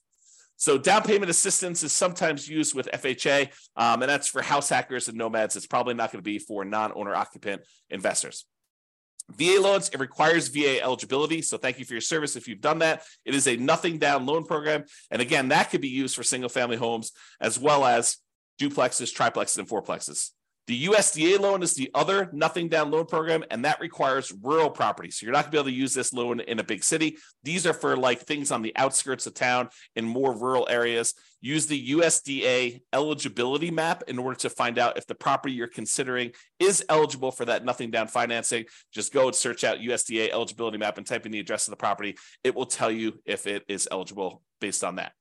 So 0.62 0.78
down 0.78 1.02
payment 1.02 1.32
assistance 1.32 1.82
is 1.82 1.92
sometimes 1.92 2.48
used 2.48 2.76
with 2.76 2.88
FHA, 2.94 3.50
um, 3.76 4.04
and 4.04 4.10
that's 4.12 4.28
for 4.28 4.44
house 4.44 4.70
hackers 4.70 5.08
and 5.08 5.18
nomads. 5.18 5.56
It's 5.56 5.66
probably 5.66 5.96
not 5.96 6.12
going 6.12 6.20
to 6.20 6.24
be 6.24 6.38
for 6.38 6.64
non-owner 6.64 7.16
occupant 7.16 7.64
investors. 7.90 8.46
VA 9.32 9.58
loans, 9.60 9.90
it 9.90 10.00
requires 10.00 10.50
VA 10.50 10.80
eligibility. 10.80 11.42
So 11.42 11.58
thank 11.58 11.80
you 11.80 11.86
for 11.86 11.96
your 11.96 12.02
service 12.02 12.36
if 12.36 12.48
you've 12.48 12.62
done 12.62 12.78
that. 12.78 13.02
It 13.26 13.34
is 13.34 13.48
a 13.48 13.58
nothing 13.58 13.98
down 13.98 14.28
loan 14.28 14.46
program. 14.46 14.84
And 15.10 15.20
again, 15.20 15.48
that 15.48 15.72
could 15.72 15.82
be 15.82 15.88
used 15.88 16.16
for 16.16 16.22
single 16.22 16.48
family 16.50 16.78
homes 16.78 17.12
as 17.40 17.58
well 17.58 17.84
as 17.84 18.18
duplexes, 18.62 19.12
triplexes, 19.12 19.58
and 19.58 19.68
fourplexes. 19.68 20.30
The 20.68 20.86
USDA 20.86 21.40
loan 21.40 21.64
is 21.64 21.74
the 21.74 21.90
other 21.94 22.30
nothing 22.32 22.70
down 22.70 22.92
loan 22.92 23.06
program, 23.06 23.44
and 23.50 23.66
that 23.66 23.80
requires 23.80 24.32
rural 24.42 24.70
property. 24.70 25.10
So 25.10 25.26
you're 25.26 25.34
not 25.34 25.46
going 25.46 25.52
to 25.52 25.52
be 25.52 25.58
able 25.58 25.70
to 25.70 25.76
use 25.76 25.94
this 25.94 26.14
loan 26.14 26.40
in 26.40 26.60
a 26.60 26.64
big 26.64 26.84
city. 26.84 27.18
These 27.44 27.66
are 27.66 27.74
for 27.74 27.98
like 27.98 28.22
things 28.22 28.52
on 28.52 28.62
the 28.62 28.76
outskirts 28.76 29.26
of 29.26 29.34
town 29.34 29.70
in 29.96 30.06
more 30.06 30.38
rural 30.38 30.68
areas. 30.70 31.16
Use 31.42 31.66
the 31.66 31.92
USDA 31.92 32.82
eligibility 32.94 33.72
map 33.72 34.04
in 34.08 34.20
order 34.20 34.38
to 34.42 34.50
find 34.50 34.78
out 34.78 34.98
if 34.98 35.08
the 35.08 35.16
property 35.16 35.56
you're 35.56 35.68
considering 35.68 36.32
is 36.60 36.86
eligible 36.88 37.32
for 37.32 37.46
that 37.46 37.66
nothing 37.66 37.90
down 37.90 38.08
financing. 38.08 38.66
Just 38.94 39.12
go 39.12 39.28
and 39.28 39.36
search 39.36 39.64
out 39.64 39.80
USDA 39.80 40.30
eligibility 40.30 40.78
map 40.78 41.00
and 41.00 41.08
type 41.08 41.26
in 41.26 41.32
the 41.32 41.40
address 41.40 41.68
of 41.68 41.72
the 41.72 41.78
property. 41.78 42.16
It 42.44 42.56
will 42.56 42.68
tell 42.68 42.92
you 42.92 43.20
if 43.26 43.48
it 43.48 43.64
is 43.68 43.88
eligible 43.92 44.44
based 44.60 44.84
on 44.84 44.98
that. 44.98 45.14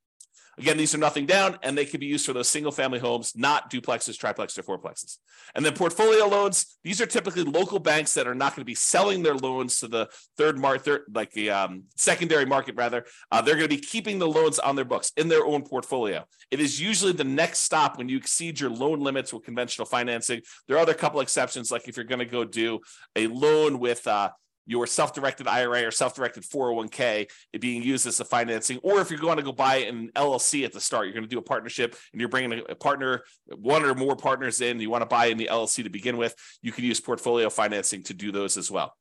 Again, 0.61 0.77
these 0.77 0.95
are 0.95 0.99
nothing 0.99 1.25
down 1.25 1.59
and 1.63 1.77
they 1.77 1.87
can 1.87 2.01
be 2.01 2.07
used 2.07 2.27
for 2.27 2.35
those 2.35 2.49
single 2.49 2.71
family 2.71 2.99
homes, 2.99 3.33
not 3.35 3.71
duplexes, 3.71 4.19
triplexes, 4.19 4.59
or 4.59 4.63
fourplexes. 4.63 5.17
And 5.55 5.65
then 5.65 5.73
portfolio 5.73 6.27
loans, 6.27 6.79
these 6.85 7.01
are 7.01 7.07
typically 7.07 7.45
local 7.45 7.79
banks 7.79 8.13
that 8.13 8.27
are 8.27 8.35
not 8.35 8.55
going 8.55 8.61
to 8.61 8.67
be 8.67 8.75
selling 8.75 9.23
their 9.23 9.35
loans 9.35 9.81
to 9.81 9.89
the 9.89 10.11
third 10.37 10.59
market, 10.59 11.03
like 11.15 11.31
the 11.33 11.49
um, 11.49 11.85
secondary 11.97 12.45
market 12.45 12.75
rather. 12.77 13.07
Uh, 13.33 13.41
they're 13.41 13.55
going 13.55 13.71
to 13.71 13.75
be 13.75 13.81
keeping 13.81 14.19
the 14.19 14.29
loans 14.29 14.59
on 14.59 14.77
their 14.77 14.85
books 14.85 15.13
in 15.17 15.29
their 15.29 15.47
own 15.47 15.63
portfolio. 15.63 16.27
It 16.51 16.61
is 16.61 16.79
usually 16.79 17.13
the 17.13 17.25
next 17.25 17.61
stop 17.61 17.97
when 17.97 18.11
you 18.11 18.19
exceed 18.19 18.61
your 18.61 18.69
loan 18.69 19.01
limits 19.01 19.33
with 19.33 19.45
conventional 19.45 19.87
financing. 19.87 20.43
There 20.69 20.77
are 20.77 20.81
other 20.81 20.93
couple 20.93 21.21
exceptions, 21.21 21.73
like 21.73 21.89
if 21.89 21.97
you're 21.97 22.05
going 22.05 22.19
to 22.19 22.27
go 22.27 22.45
do 22.45 22.81
a 23.17 23.29
loan 23.29 23.79
with 23.79 24.07
uh, 24.07 24.29
your 24.71 24.87
self-directed 24.87 25.49
IRA 25.49 25.85
or 25.85 25.91
self-directed 25.91 26.45
401k 26.45 27.29
being 27.59 27.83
used 27.83 28.07
as 28.07 28.21
a 28.21 28.25
financing, 28.25 28.79
or 28.85 29.01
if 29.01 29.11
you're 29.11 29.19
going 29.19 29.37
to 29.37 29.43
go 29.43 29.51
buy 29.51 29.79
an 29.79 30.13
LLC 30.15 30.65
at 30.65 30.73
the 30.73 30.81
start, 30.81 31.07
you're 31.07 31.13
going 31.13 31.25
to 31.25 31.29
do 31.29 31.39
a 31.39 31.43
partnership 31.43 31.97
and 32.13 32.21
you're 32.21 32.29
bringing 32.29 32.63
a 32.69 32.77
partner, 32.77 33.25
one 33.49 33.85
or 33.85 33.97
more 33.97 34.15
partners 34.15 34.61
in, 34.61 34.79
you 34.79 34.89
want 34.89 35.03
to 35.03 35.07
buy 35.07 35.27
in 35.27 35.39
the 35.39 35.49
LLC 35.51 35.83
to 35.83 35.91
begin 35.91 36.17
with, 36.17 36.37
you 36.63 36.71
can 36.71 36.85
use 36.85 37.01
portfolio 37.01 37.51
financing 37.51 38.05
to 38.05 38.15
do 38.15 38.31
those 38.31 38.57
as 38.57 38.71
well. 38.71 38.95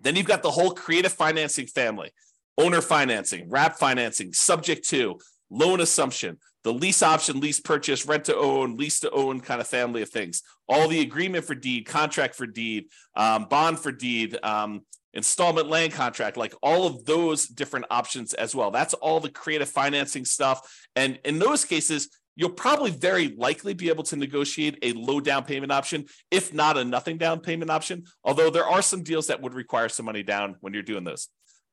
Then 0.00 0.14
you've 0.14 0.26
got 0.26 0.44
the 0.44 0.50
whole 0.52 0.70
creative 0.70 1.12
financing 1.12 1.66
family, 1.66 2.12
owner 2.56 2.80
financing, 2.80 3.50
wrap 3.50 3.78
financing, 3.78 4.32
subject 4.32 4.88
to, 4.90 5.18
loan 5.50 5.80
assumption. 5.80 6.38
The 6.68 6.74
lease 6.74 7.02
option, 7.02 7.40
lease 7.40 7.60
purchase, 7.60 8.04
rent 8.04 8.26
to 8.26 8.36
own, 8.36 8.76
lease 8.76 9.00
to 9.00 9.10
own 9.10 9.40
kind 9.40 9.58
of 9.58 9.66
family 9.66 10.02
of 10.02 10.10
things. 10.10 10.42
All 10.68 10.86
the 10.86 11.00
agreement 11.00 11.46
for 11.46 11.54
deed, 11.54 11.86
contract 11.86 12.34
for 12.34 12.46
deed, 12.46 12.90
um, 13.16 13.46
bond 13.46 13.78
for 13.78 13.90
deed, 13.90 14.36
um, 14.42 14.82
installment 15.14 15.68
land 15.68 15.94
contract, 15.94 16.36
like 16.36 16.52
all 16.62 16.86
of 16.86 17.06
those 17.06 17.46
different 17.46 17.86
options 17.88 18.34
as 18.34 18.54
well. 18.54 18.70
That's 18.70 18.92
all 18.92 19.18
the 19.18 19.30
creative 19.30 19.70
financing 19.70 20.26
stuff. 20.26 20.60
And 20.94 21.18
in 21.24 21.38
those 21.38 21.64
cases, 21.64 22.10
you'll 22.36 22.50
probably 22.50 22.90
very 22.90 23.28
likely 23.28 23.72
be 23.72 23.88
able 23.88 24.04
to 24.04 24.16
negotiate 24.16 24.76
a 24.82 24.92
low 24.92 25.20
down 25.20 25.44
payment 25.44 25.72
option, 25.72 26.04
if 26.30 26.52
not 26.52 26.76
a 26.76 26.84
nothing 26.84 27.16
down 27.16 27.40
payment 27.40 27.70
option. 27.70 28.04
Although 28.24 28.50
there 28.50 28.66
are 28.66 28.82
some 28.82 29.02
deals 29.02 29.28
that 29.28 29.40
would 29.40 29.54
require 29.54 29.88
some 29.88 30.04
money 30.04 30.22
down 30.22 30.56
when 30.60 30.74
you're 30.74 30.82
doing 30.82 31.04
those. 31.04 31.28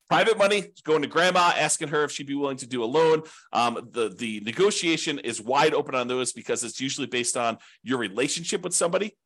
Private 0.08 0.38
money, 0.38 0.66
going 0.84 1.02
to 1.02 1.08
grandma, 1.08 1.52
asking 1.56 1.88
her 1.88 2.04
if 2.04 2.12
she'd 2.12 2.28
be 2.28 2.34
willing 2.34 2.58
to 2.58 2.66
do 2.66 2.84
a 2.84 2.86
loan. 2.86 3.22
Um, 3.52 3.88
the, 3.90 4.08
the 4.08 4.40
negotiation 4.40 5.18
is 5.18 5.40
wide 5.40 5.74
open 5.74 5.96
on 5.96 6.06
those 6.06 6.32
because 6.32 6.62
it's 6.62 6.80
usually 6.80 7.08
based 7.08 7.36
on 7.36 7.58
your 7.82 7.98
relationship 7.98 8.62
with 8.62 8.74
somebody. 8.74 9.16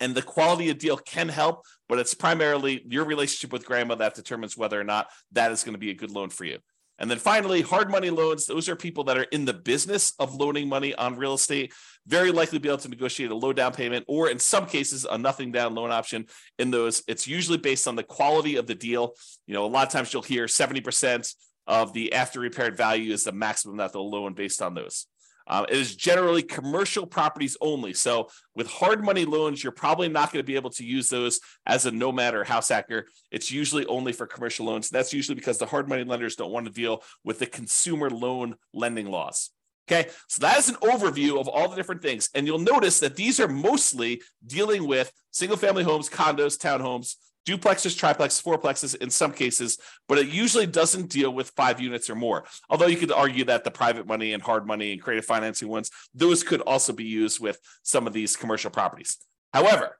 And 0.00 0.14
the 0.14 0.22
quality 0.22 0.70
of 0.70 0.78
deal 0.78 0.96
can 0.96 1.28
help, 1.28 1.64
but 1.88 2.00
it's 2.00 2.14
primarily 2.14 2.84
your 2.88 3.04
relationship 3.04 3.52
with 3.52 3.64
grandma 3.64 3.94
that 3.94 4.14
determines 4.14 4.56
whether 4.56 4.78
or 4.78 4.84
not 4.84 5.06
that 5.32 5.52
is 5.52 5.62
going 5.62 5.74
to 5.74 5.78
be 5.78 5.90
a 5.90 5.94
good 5.94 6.10
loan 6.10 6.30
for 6.30 6.44
you. 6.44 6.58
And 6.98 7.10
then 7.10 7.18
finally, 7.18 7.60
hard 7.60 7.90
money 7.90 8.10
loans. 8.10 8.46
Those 8.46 8.68
are 8.68 8.76
people 8.76 9.04
that 9.04 9.18
are 9.18 9.24
in 9.24 9.44
the 9.44 9.52
business 9.52 10.12
of 10.18 10.34
loaning 10.34 10.68
money 10.68 10.94
on 10.94 11.16
real 11.16 11.34
estate, 11.34 11.72
very 12.06 12.30
likely 12.30 12.58
be 12.58 12.68
able 12.68 12.78
to 12.78 12.88
negotiate 12.88 13.30
a 13.30 13.34
low 13.34 13.52
down 13.52 13.72
payment, 13.72 14.04
or 14.06 14.28
in 14.30 14.38
some 14.38 14.66
cases, 14.66 15.04
a 15.04 15.18
nothing 15.18 15.50
down 15.50 15.74
loan 15.74 15.90
option. 15.90 16.26
In 16.58 16.70
those, 16.70 17.02
it's 17.08 17.26
usually 17.26 17.58
based 17.58 17.88
on 17.88 17.96
the 17.96 18.04
quality 18.04 18.56
of 18.56 18.66
the 18.66 18.74
deal. 18.74 19.14
You 19.46 19.54
know, 19.54 19.64
a 19.64 19.66
lot 19.66 19.86
of 19.86 19.92
times 19.92 20.12
you'll 20.12 20.22
hear 20.22 20.46
70% 20.46 21.34
of 21.66 21.92
the 21.92 22.12
after 22.12 22.40
repaired 22.40 22.76
value 22.76 23.12
is 23.12 23.24
the 23.24 23.32
maximum 23.32 23.78
that 23.78 23.92
they'll 23.92 24.10
loan 24.10 24.34
based 24.34 24.62
on 24.62 24.74
those. 24.74 25.06
Uh, 25.46 25.66
it 25.68 25.76
is 25.76 25.94
generally 25.94 26.42
commercial 26.42 27.06
properties 27.06 27.56
only. 27.60 27.92
So 27.92 28.28
with 28.54 28.66
hard 28.66 29.04
money 29.04 29.24
loans, 29.24 29.62
you're 29.62 29.72
probably 29.72 30.08
not 30.08 30.32
going 30.32 30.42
to 30.42 30.46
be 30.46 30.56
able 30.56 30.70
to 30.70 30.84
use 30.84 31.08
those 31.08 31.40
as 31.66 31.86
a 31.86 31.90
nomad 31.90 32.34
or 32.34 32.44
house 32.44 32.68
hacker. 32.68 33.06
It's 33.30 33.50
usually 33.50 33.86
only 33.86 34.12
for 34.12 34.26
commercial 34.26 34.66
loans. 34.66 34.88
That's 34.90 35.12
usually 35.12 35.34
because 35.34 35.58
the 35.58 35.66
hard 35.66 35.88
money 35.88 36.04
lenders 36.04 36.36
don't 36.36 36.52
want 36.52 36.66
to 36.66 36.72
deal 36.72 37.02
with 37.24 37.38
the 37.38 37.46
consumer 37.46 38.10
loan 38.10 38.56
lending 38.72 39.10
laws. 39.10 39.50
Okay, 39.86 40.08
so 40.28 40.40
that 40.40 40.56
is 40.56 40.70
an 40.70 40.76
overview 40.76 41.38
of 41.38 41.46
all 41.46 41.68
the 41.68 41.76
different 41.76 42.00
things. 42.00 42.30
And 42.34 42.46
you'll 42.46 42.58
notice 42.58 43.00
that 43.00 43.16
these 43.16 43.38
are 43.38 43.48
mostly 43.48 44.22
dealing 44.46 44.88
with 44.88 45.12
single 45.30 45.58
family 45.58 45.82
homes, 45.82 46.08
condos, 46.08 46.56
townhomes, 46.58 47.16
duplexes, 47.46 47.98
triplexes, 47.98 48.42
fourplexes 48.42 48.94
in 48.96 49.10
some 49.10 49.32
cases, 49.32 49.78
but 50.08 50.18
it 50.18 50.28
usually 50.28 50.66
doesn't 50.66 51.10
deal 51.10 51.32
with 51.32 51.50
five 51.50 51.80
units 51.80 52.08
or 52.08 52.14
more. 52.14 52.44
Although 52.70 52.86
you 52.86 52.96
could 52.96 53.12
argue 53.12 53.44
that 53.44 53.64
the 53.64 53.70
private 53.70 54.06
money 54.06 54.32
and 54.32 54.42
hard 54.42 54.66
money 54.66 54.92
and 54.92 55.02
creative 55.02 55.24
financing 55.24 55.68
ones, 55.68 55.90
those 56.14 56.42
could 56.42 56.60
also 56.62 56.92
be 56.92 57.04
used 57.04 57.40
with 57.40 57.58
some 57.82 58.06
of 58.06 58.12
these 58.12 58.36
commercial 58.36 58.70
properties. 58.70 59.18
However, 59.52 59.98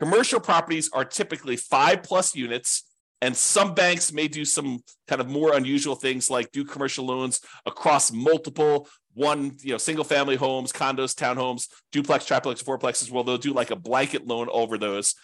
commercial 0.00 0.40
properties 0.40 0.90
are 0.92 1.04
typically 1.04 1.56
five 1.56 2.02
plus 2.02 2.34
units. 2.34 2.84
And 3.22 3.34
some 3.34 3.72
banks 3.72 4.12
may 4.12 4.28
do 4.28 4.44
some 4.44 4.80
kind 5.08 5.22
of 5.22 5.28
more 5.28 5.54
unusual 5.54 5.94
things 5.94 6.28
like 6.28 6.52
do 6.52 6.66
commercial 6.66 7.06
loans 7.06 7.40
across 7.64 8.12
multiple 8.12 8.88
one, 9.14 9.56
you 9.62 9.72
know, 9.72 9.78
single 9.78 10.04
family 10.04 10.36
homes, 10.36 10.70
condos, 10.70 11.14
townhomes, 11.14 11.68
duplex, 11.92 12.26
triplex, 12.26 12.62
fourplexes. 12.62 13.10
Well, 13.10 13.24
they'll 13.24 13.38
do 13.38 13.54
like 13.54 13.70
a 13.70 13.76
blanket 13.76 14.26
loan 14.26 14.48
over 14.52 14.76
those. 14.76 15.14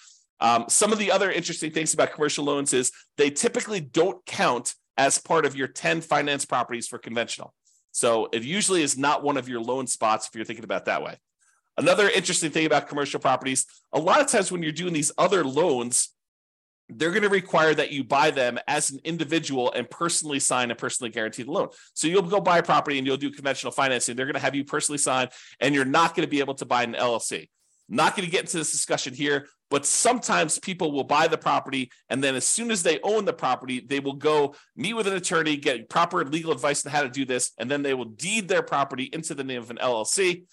Um, 0.42 0.64
some 0.68 0.92
of 0.92 0.98
the 0.98 1.12
other 1.12 1.30
interesting 1.30 1.70
things 1.70 1.94
about 1.94 2.12
commercial 2.12 2.44
loans 2.44 2.72
is 2.72 2.90
they 3.16 3.30
typically 3.30 3.80
don't 3.80 4.26
count 4.26 4.74
as 4.98 5.16
part 5.16 5.46
of 5.46 5.54
your 5.54 5.68
10 5.68 6.00
finance 6.00 6.44
properties 6.44 6.88
for 6.88 6.98
conventional. 6.98 7.54
So 7.92 8.28
it 8.32 8.42
usually 8.42 8.82
is 8.82 8.98
not 8.98 9.22
one 9.22 9.36
of 9.36 9.48
your 9.48 9.60
loan 9.60 9.86
spots 9.86 10.26
if 10.26 10.34
you're 10.34 10.44
thinking 10.44 10.64
about 10.64 10.86
that 10.86 11.00
way. 11.00 11.16
Another 11.78 12.10
interesting 12.10 12.50
thing 12.50 12.66
about 12.66 12.88
commercial 12.88 13.20
properties, 13.20 13.66
a 13.92 14.00
lot 14.00 14.20
of 14.20 14.26
times 14.26 14.50
when 14.50 14.64
you're 14.64 14.72
doing 14.72 14.92
these 14.92 15.12
other 15.16 15.44
loans, 15.44 16.08
they're 16.88 17.10
going 17.10 17.22
to 17.22 17.28
require 17.28 17.72
that 17.72 17.92
you 17.92 18.02
buy 18.02 18.32
them 18.32 18.58
as 18.66 18.90
an 18.90 18.98
individual 19.04 19.72
and 19.72 19.88
personally 19.88 20.40
sign 20.40 20.72
a 20.72 20.74
personally 20.74 21.10
guaranteed 21.10 21.46
loan. 21.46 21.68
So 21.94 22.08
you'll 22.08 22.22
go 22.22 22.40
buy 22.40 22.58
a 22.58 22.62
property 22.64 22.98
and 22.98 23.06
you'll 23.06 23.16
do 23.16 23.30
conventional 23.30 23.70
financing. 23.70 24.16
They're 24.16 24.26
going 24.26 24.34
to 24.34 24.40
have 24.40 24.56
you 24.56 24.64
personally 24.64 24.98
sign, 24.98 25.28
and 25.60 25.72
you're 25.72 25.84
not 25.84 26.16
going 26.16 26.26
to 26.26 26.30
be 26.30 26.40
able 26.40 26.54
to 26.54 26.66
buy 26.66 26.82
an 26.82 26.94
LLC. 26.94 27.48
Not 27.88 28.16
going 28.16 28.24
to 28.24 28.30
get 28.30 28.42
into 28.42 28.56
this 28.58 28.72
discussion 28.72 29.14
here, 29.14 29.46
but 29.70 29.86
sometimes 29.86 30.58
people 30.58 30.92
will 30.92 31.04
buy 31.04 31.26
the 31.28 31.38
property 31.38 31.90
and 32.08 32.22
then 32.22 32.34
as 32.34 32.46
soon 32.46 32.70
as 32.70 32.82
they 32.82 33.00
own 33.02 33.24
the 33.24 33.32
property, 33.32 33.80
they 33.80 34.00
will 34.00 34.14
go 34.14 34.54
meet 34.76 34.94
with 34.94 35.06
an 35.06 35.14
attorney, 35.14 35.56
get 35.56 35.88
proper 35.88 36.24
legal 36.24 36.52
advice 36.52 36.84
on 36.84 36.92
how 36.92 37.02
to 37.02 37.08
do 37.08 37.24
this, 37.24 37.52
and 37.58 37.70
then 37.70 37.82
they 37.82 37.94
will 37.94 38.04
deed 38.04 38.48
their 38.48 38.62
property 38.62 39.04
into 39.12 39.34
the 39.34 39.44
name 39.44 39.62
of 39.62 39.70
an 39.70 39.78
LLC. 39.78 40.44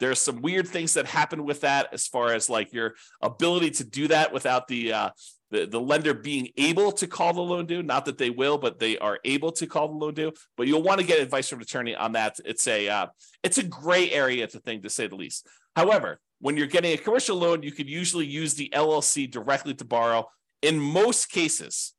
There's 0.00 0.20
some 0.20 0.42
weird 0.42 0.68
things 0.68 0.94
that 0.94 1.06
happen 1.06 1.44
with 1.44 1.62
that 1.62 1.88
as 1.92 2.06
far 2.06 2.32
as 2.32 2.48
like 2.48 2.72
your 2.72 2.94
ability 3.20 3.70
to 3.72 3.84
do 3.84 4.08
that 4.08 4.32
without 4.32 4.68
the 4.68 4.92
uh, 4.92 5.10
the, 5.50 5.66
the 5.66 5.80
lender 5.80 6.14
being 6.14 6.50
able 6.56 6.92
to 6.92 7.06
call 7.06 7.32
the 7.32 7.40
loan 7.40 7.66
due. 7.66 7.82
Not 7.82 8.04
that 8.04 8.18
they 8.18 8.30
will, 8.30 8.58
but 8.58 8.78
they 8.78 8.98
are 8.98 9.18
able 9.24 9.50
to 9.52 9.66
call 9.66 9.88
the 9.88 9.94
loan 9.94 10.14
due. 10.14 10.32
But 10.56 10.66
you'll 10.66 10.82
want 10.82 11.00
to 11.00 11.06
get 11.06 11.20
advice 11.20 11.48
from 11.48 11.58
an 11.58 11.62
attorney 11.62 11.96
on 11.96 12.12
that. 12.12 12.38
It's 12.44 12.66
a 12.68 12.88
uh, 12.88 13.06
it's 13.42 13.58
a 13.58 13.62
gray 13.64 14.10
area 14.10 14.46
to 14.46 14.60
thing 14.60 14.82
to 14.82 14.90
say 14.90 15.06
the 15.08 15.16
least. 15.16 15.48
However, 15.74 16.20
when 16.40 16.56
you're 16.56 16.66
getting 16.66 16.92
a 16.92 16.96
commercial 16.96 17.36
loan, 17.36 17.62
you 17.62 17.72
could 17.72 17.88
usually 17.88 18.26
use 18.26 18.54
the 18.54 18.70
LLC 18.74 19.30
directly 19.30 19.74
to 19.74 19.84
borrow. 19.84 20.28
In 20.62 20.78
most 20.78 21.30
cases, 21.30 21.94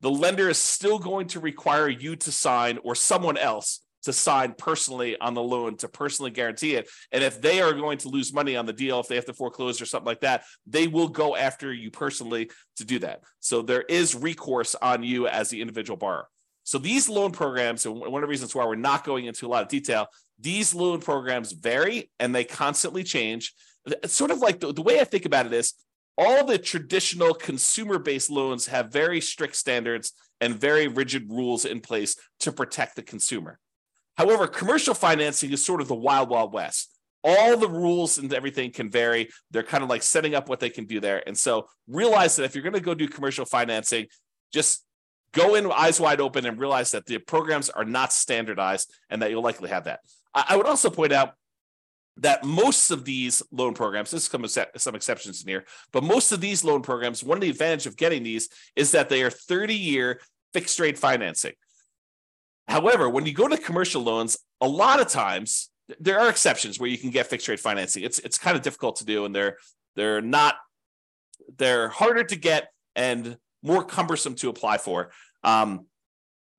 the 0.00 0.10
lender 0.10 0.48
is 0.48 0.58
still 0.58 0.98
going 0.98 1.28
to 1.28 1.40
require 1.40 1.88
you 1.88 2.16
to 2.16 2.32
sign 2.32 2.78
or 2.84 2.94
someone 2.94 3.36
else 3.36 3.80
to 4.04 4.12
sign 4.12 4.54
personally 4.56 5.18
on 5.20 5.34
the 5.34 5.42
loan 5.42 5.76
to 5.76 5.88
personally 5.88 6.30
guarantee 6.30 6.76
it. 6.76 6.88
And 7.10 7.24
if 7.24 7.40
they 7.40 7.60
are 7.60 7.72
going 7.72 7.98
to 7.98 8.08
lose 8.08 8.32
money 8.32 8.56
on 8.56 8.64
the 8.64 8.72
deal, 8.72 9.00
if 9.00 9.08
they 9.08 9.16
have 9.16 9.24
to 9.26 9.34
foreclose 9.34 9.82
or 9.82 9.86
something 9.86 10.06
like 10.06 10.20
that, 10.20 10.44
they 10.66 10.86
will 10.86 11.08
go 11.08 11.34
after 11.34 11.72
you 11.72 11.90
personally 11.90 12.50
to 12.76 12.84
do 12.84 13.00
that. 13.00 13.22
So 13.40 13.60
there 13.60 13.82
is 13.82 14.14
recourse 14.14 14.76
on 14.76 15.02
you 15.02 15.26
as 15.26 15.50
the 15.50 15.60
individual 15.60 15.96
borrower. 15.96 16.28
So 16.62 16.78
these 16.78 17.08
loan 17.08 17.32
programs, 17.32 17.86
and 17.86 17.96
one 17.96 18.14
of 18.14 18.20
the 18.20 18.28
reasons 18.28 18.54
why 18.54 18.66
we're 18.66 18.76
not 18.76 19.02
going 19.02 19.24
into 19.24 19.46
a 19.46 19.48
lot 19.48 19.62
of 19.62 19.68
detail, 19.68 20.06
these 20.38 20.74
loan 20.74 21.00
programs 21.00 21.52
vary 21.52 22.10
and 22.20 22.34
they 22.34 22.44
constantly 22.44 23.02
change 23.02 23.52
sort 24.06 24.30
of 24.30 24.38
like 24.38 24.60
the, 24.60 24.72
the 24.72 24.82
way 24.82 25.00
I 25.00 25.04
think 25.04 25.24
about 25.24 25.46
it 25.46 25.52
is 25.52 25.74
all 26.16 26.44
the 26.44 26.58
traditional 26.58 27.32
consumer 27.32 27.98
based 27.98 28.30
loans 28.30 28.66
have 28.66 28.92
very 28.92 29.20
strict 29.20 29.56
standards 29.56 30.12
and 30.40 30.54
very 30.54 30.88
rigid 30.88 31.30
rules 31.30 31.64
in 31.64 31.80
place 31.80 32.16
to 32.40 32.52
protect 32.52 32.96
the 32.96 33.02
consumer. 33.02 33.58
However, 34.16 34.48
commercial 34.48 34.94
financing 34.94 35.52
is 35.52 35.64
sort 35.64 35.80
of 35.80 35.88
the 35.88 35.94
wild, 35.94 36.28
wild 36.28 36.52
west. 36.52 36.92
All 37.22 37.56
the 37.56 37.68
rules 37.68 38.18
and 38.18 38.32
everything 38.32 38.72
can 38.72 38.90
vary. 38.90 39.28
They're 39.50 39.62
kind 39.62 39.84
of 39.84 39.90
like 39.90 40.02
setting 40.02 40.34
up 40.34 40.48
what 40.48 40.60
they 40.60 40.70
can 40.70 40.86
do 40.86 40.98
there. 40.98 41.22
And 41.26 41.36
so 41.36 41.68
realize 41.86 42.36
that 42.36 42.44
if 42.44 42.54
you're 42.54 42.62
going 42.62 42.74
to 42.74 42.80
go 42.80 42.94
do 42.94 43.08
commercial 43.08 43.44
financing, 43.44 44.06
just 44.52 44.84
go 45.32 45.54
in 45.54 45.70
eyes 45.70 46.00
wide 46.00 46.20
open 46.20 46.46
and 46.46 46.58
realize 46.58 46.92
that 46.92 47.06
the 47.06 47.18
programs 47.18 47.70
are 47.70 47.84
not 47.84 48.12
standardized 48.12 48.92
and 49.10 49.22
that 49.22 49.30
you'll 49.30 49.42
likely 49.42 49.68
have 49.68 49.84
that. 49.84 50.00
I 50.34 50.56
would 50.56 50.66
also 50.66 50.90
point 50.90 51.12
out 51.12 51.34
that 52.18 52.44
most 52.44 52.90
of 52.90 53.04
these 53.04 53.42
loan 53.50 53.74
programs, 53.74 54.10
there's 54.10 54.28
some, 54.28 54.44
some 54.76 54.94
exceptions 54.94 55.42
in 55.42 55.48
here, 55.48 55.64
but 55.92 56.02
most 56.02 56.32
of 56.32 56.40
these 56.40 56.64
loan 56.64 56.82
programs, 56.82 57.22
one 57.22 57.38
of 57.38 57.42
the 57.42 57.50
advantage 57.50 57.86
of 57.86 57.96
getting 57.96 58.22
these 58.22 58.48
is 58.76 58.92
that 58.92 59.08
they 59.08 59.22
are 59.22 59.30
30 59.30 59.74
year 59.74 60.20
fixed 60.52 60.80
rate 60.80 60.98
financing. 60.98 61.52
However, 62.66 63.08
when 63.08 63.24
you 63.24 63.32
go 63.32 63.48
to 63.48 63.56
commercial 63.56 64.02
loans, 64.02 64.36
a 64.60 64.68
lot 64.68 65.00
of 65.00 65.08
times 65.08 65.70
there 66.00 66.18
are 66.20 66.28
exceptions 66.28 66.78
where 66.78 66.90
you 66.90 66.98
can 66.98 67.10
get 67.10 67.28
fixed 67.28 67.48
rate 67.48 67.60
financing. 67.60 68.02
It's 68.02 68.18
it's 68.18 68.36
kind 68.36 68.56
of 68.56 68.62
difficult 68.62 68.96
to 68.96 69.06
do, 69.06 69.24
and 69.24 69.34
they're 69.34 69.56
they're 69.96 70.20
not 70.20 70.56
they're 71.56 71.88
harder 71.88 72.24
to 72.24 72.36
get 72.36 72.68
and 72.94 73.38
more 73.62 73.84
cumbersome 73.84 74.34
to 74.36 74.50
apply 74.50 74.78
for. 74.78 75.10
Um, 75.42 75.86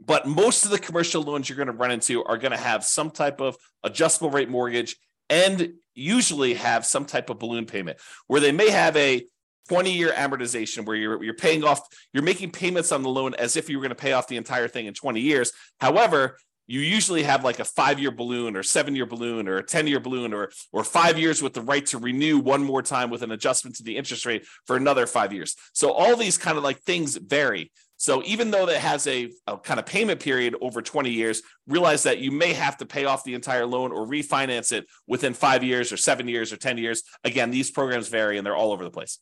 but 0.04 0.25
most 0.25 0.66
of 0.66 0.72
the 0.72 0.80
commercial 0.80 1.22
loans 1.22 1.48
you're 1.48 1.58
going 1.58 1.68
to 1.68 1.74
run 1.74 1.92
into 1.92 2.24
are 2.24 2.38
going 2.38 2.51
to 2.51 2.58
have 2.58 2.84
some 2.84 3.12
type 3.12 3.42
of 3.42 3.58
adjustable 3.84 4.32
rate 4.32 4.50
mortgage 4.50 4.96
and 5.29 5.74
usually 5.93 6.53
have 6.53 6.86
some 6.86 7.05
type 7.05 7.29
of 7.29 7.39
balloon 7.39 7.65
payment 7.65 7.98
where 8.27 8.39
they 8.39 8.51
may 8.51 8.69
have 8.69 8.95
a 8.95 9.25
20 9.67 9.91
year 9.91 10.12
amortization 10.12 10.86
where 10.86 10.95
you're 10.95 11.24
you're 11.24 11.33
paying 11.36 11.63
off 11.63 11.81
you're 12.13 12.24
making 12.24 12.51
payments 12.51 12.91
on 12.91 13.03
the 13.03 13.09
loan 13.09 13.36
as 13.36 13.55
if 13.55 13.69
you 13.69 13.77
were 13.77 13.83
going 13.83 13.89
to 13.89 13.95
pay 13.95 14.13
off 14.13 14.27
the 14.27 14.38
entire 14.38 14.67
thing 14.67 14.88
in 14.88 14.93
20 14.93 15.19
years. 15.19 15.51
However 15.79 16.38
you 16.65 16.81
usually 16.81 17.24
have 17.24 17.43
like 17.43 17.59
a 17.59 17.65
five 17.65 18.00
year 18.00 18.12
balloon 18.12 18.55
or 18.55 18.62
seven 18.62 18.95
year 18.95 19.07
balloon 19.07 19.48
or 19.48 19.57
a 19.57 19.63
10 19.63 19.88
year 19.88 20.00
balloon 20.00 20.33
or 20.33 20.51
or 20.71 20.83
five 20.83 21.17
years 21.17 21.41
with 21.41 21.53
the 21.53 21.62
right 21.62 21.86
to 21.88 21.98
renew 21.98 22.38
one 22.38 22.63
more 22.63 22.83
time 22.83 23.09
with 23.09 23.24
an 23.24 23.31
adjustment 23.31 23.75
to 23.75 23.83
the 23.83 23.98
interest 23.98 24.25
rate 24.25 24.45
for 24.65 24.75
another 24.75 25.07
five 25.07 25.33
years. 25.33 25.55
So 25.74 25.91
all 25.91 26.15
these 26.15 26.38
kind 26.38 26.57
of 26.57 26.63
like 26.63 26.79
things 26.81 27.17
vary 27.17 27.71
so 28.00 28.24
even 28.25 28.50
though 28.50 28.65
that 28.65 28.79
has 28.79 29.06
a, 29.08 29.29
a, 29.46 29.58
kind 29.58 29.77
of 29.77 29.86
payment 29.86 30.22
period 30.22 30.56
over 30.62 30.82
20 30.82 31.10
years, 31.10 31.41
realize 31.68 32.03
that 32.03 32.20
you 32.20 32.32
may 32.32 32.53
have 32.53 32.77
to 32.77 32.86
pay 32.86 33.03
off 33.03 33.25
the 33.25 33.34
entire 33.34 33.65
loan 33.65 33.91
or 33.91 34.08
refinance 34.08 34.72
it 34.72 34.88
within 35.06 35.34
five 35.34 35.65
years 35.65 35.91
or 35.91 35.98
seven 35.98 36.29
years 36.29 36.53
or 36.53 36.56
10 36.56 36.77
years. 36.77 37.03
Again, 37.25 37.51
these 37.51 37.70
programs 37.70 38.08
vary 38.08 38.38
and 38.38 38.46
they're 38.46 38.56
all 38.56 38.72
over 38.72 38.86
the 38.86 38.89
place. 38.89 39.20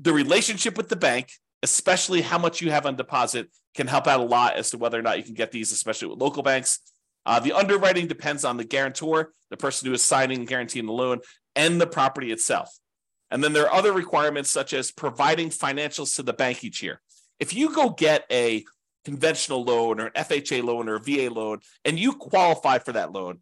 The 0.00 0.12
relationship 0.12 0.76
with 0.76 0.90
the 0.90 0.96
bank, 0.96 1.32
especially 1.62 2.20
how 2.20 2.36
much 2.36 2.60
you 2.60 2.70
have 2.70 2.84
on 2.84 2.94
deposit, 2.94 3.50
can 3.74 3.86
help 3.86 4.06
out 4.06 4.20
a 4.20 4.24
lot 4.24 4.54
as 4.54 4.68
to 4.72 4.78
whether 4.78 4.98
or 4.98 5.02
not 5.02 5.16
you 5.16 5.24
can 5.24 5.32
get 5.32 5.50
these, 5.50 5.72
especially 5.72 6.08
with 6.08 6.18
local 6.18 6.42
banks. 6.42 6.80
Uh, 7.24 7.40
the 7.40 7.54
underwriting 7.54 8.06
depends 8.06 8.44
on 8.44 8.58
the 8.58 8.64
guarantor, 8.64 9.32
the 9.48 9.56
person 9.56 9.88
who 9.88 9.94
is 9.94 10.02
signing 10.02 10.40
and 10.40 10.48
guaranteeing 10.48 10.84
the 10.84 10.92
loan, 10.92 11.20
and 11.56 11.80
the 11.80 11.86
property 11.86 12.32
itself. 12.32 12.70
And 13.30 13.42
then 13.42 13.54
there 13.54 13.64
are 13.64 13.72
other 13.72 13.94
requirements 13.94 14.50
such 14.50 14.74
as 14.74 14.90
providing 14.90 15.48
financials 15.48 16.16
to 16.16 16.22
the 16.22 16.34
bank 16.34 16.62
each 16.64 16.82
year. 16.82 17.00
If 17.40 17.54
you 17.54 17.74
go 17.74 17.90
get 17.90 18.24
a 18.30 18.64
conventional 19.04 19.64
loan 19.64 19.98
or 19.98 20.06
an 20.06 20.12
FHA 20.12 20.62
loan 20.62 20.88
or 20.88 20.96
a 20.96 21.00
VA 21.00 21.32
loan 21.32 21.60
and 21.84 21.98
you 21.98 22.12
qualify 22.12 22.78
for 22.78 22.92
that 22.92 23.12
loan, 23.12 23.40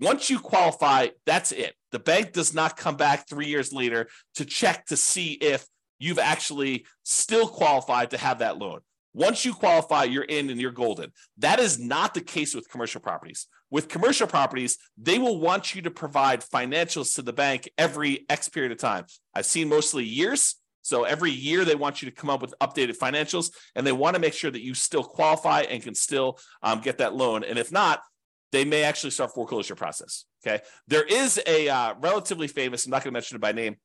once 0.00 0.28
you 0.28 0.40
qualify, 0.40 1.08
that's 1.24 1.52
it. 1.52 1.74
The 1.92 1.98
bank 2.00 2.32
does 2.32 2.52
not 2.52 2.76
come 2.76 2.96
back 2.96 3.28
three 3.28 3.46
years 3.46 3.72
later 3.72 4.08
to 4.34 4.44
check 4.44 4.86
to 4.86 4.96
see 4.96 5.32
if 5.34 5.66
you've 5.98 6.18
actually 6.18 6.86
still 7.04 7.46
qualified 7.46 8.10
to 8.10 8.18
have 8.18 8.40
that 8.40 8.58
loan. 8.58 8.80
Once 9.12 9.44
you 9.44 9.54
qualify, 9.54 10.02
you're 10.02 10.24
in 10.24 10.50
and 10.50 10.60
you're 10.60 10.72
golden. 10.72 11.12
That 11.38 11.60
is 11.60 11.78
not 11.78 12.14
the 12.14 12.20
case 12.20 12.52
with 12.52 12.68
commercial 12.68 13.00
properties. 13.00 13.46
With 13.70 13.88
commercial 13.88 14.26
properties, 14.26 14.76
they 14.98 15.18
will 15.18 15.38
want 15.38 15.74
you 15.74 15.82
to 15.82 15.90
provide 15.90 16.40
financials 16.40 17.14
to 17.14 17.22
the 17.22 17.32
bank 17.32 17.70
every 17.78 18.26
X 18.28 18.48
period 18.48 18.72
of 18.72 18.78
time. 18.78 19.04
I've 19.32 19.46
seen 19.46 19.68
mostly 19.68 20.04
years. 20.04 20.56
So 20.84 21.04
every 21.04 21.30
year 21.30 21.64
they 21.64 21.74
want 21.74 22.02
you 22.02 22.10
to 22.10 22.14
come 22.14 22.28
up 22.28 22.42
with 22.42 22.54
updated 22.60 22.98
financials 22.98 23.50
and 23.74 23.86
they 23.86 23.92
want 23.92 24.14
to 24.16 24.20
make 24.20 24.34
sure 24.34 24.50
that 24.50 24.60
you 24.60 24.74
still 24.74 25.02
qualify 25.02 25.62
and 25.62 25.82
can 25.82 25.94
still 25.94 26.38
um, 26.62 26.80
get 26.80 26.98
that 26.98 27.16
loan. 27.16 27.42
And 27.42 27.58
if 27.58 27.72
not, 27.72 28.02
they 28.52 28.66
may 28.66 28.82
actually 28.82 29.10
start 29.10 29.32
foreclosure 29.32 29.74
process. 29.74 30.26
Okay. 30.46 30.62
There 30.86 31.02
is 31.02 31.40
a 31.46 31.70
uh, 31.70 31.94
relatively 32.00 32.48
famous, 32.48 32.84
I'm 32.84 32.90
not 32.90 33.02
going 33.02 33.12
to 33.12 33.16
mention 33.16 33.36
it 33.36 33.40
by 33.40 33.52
name, 33.52 33.76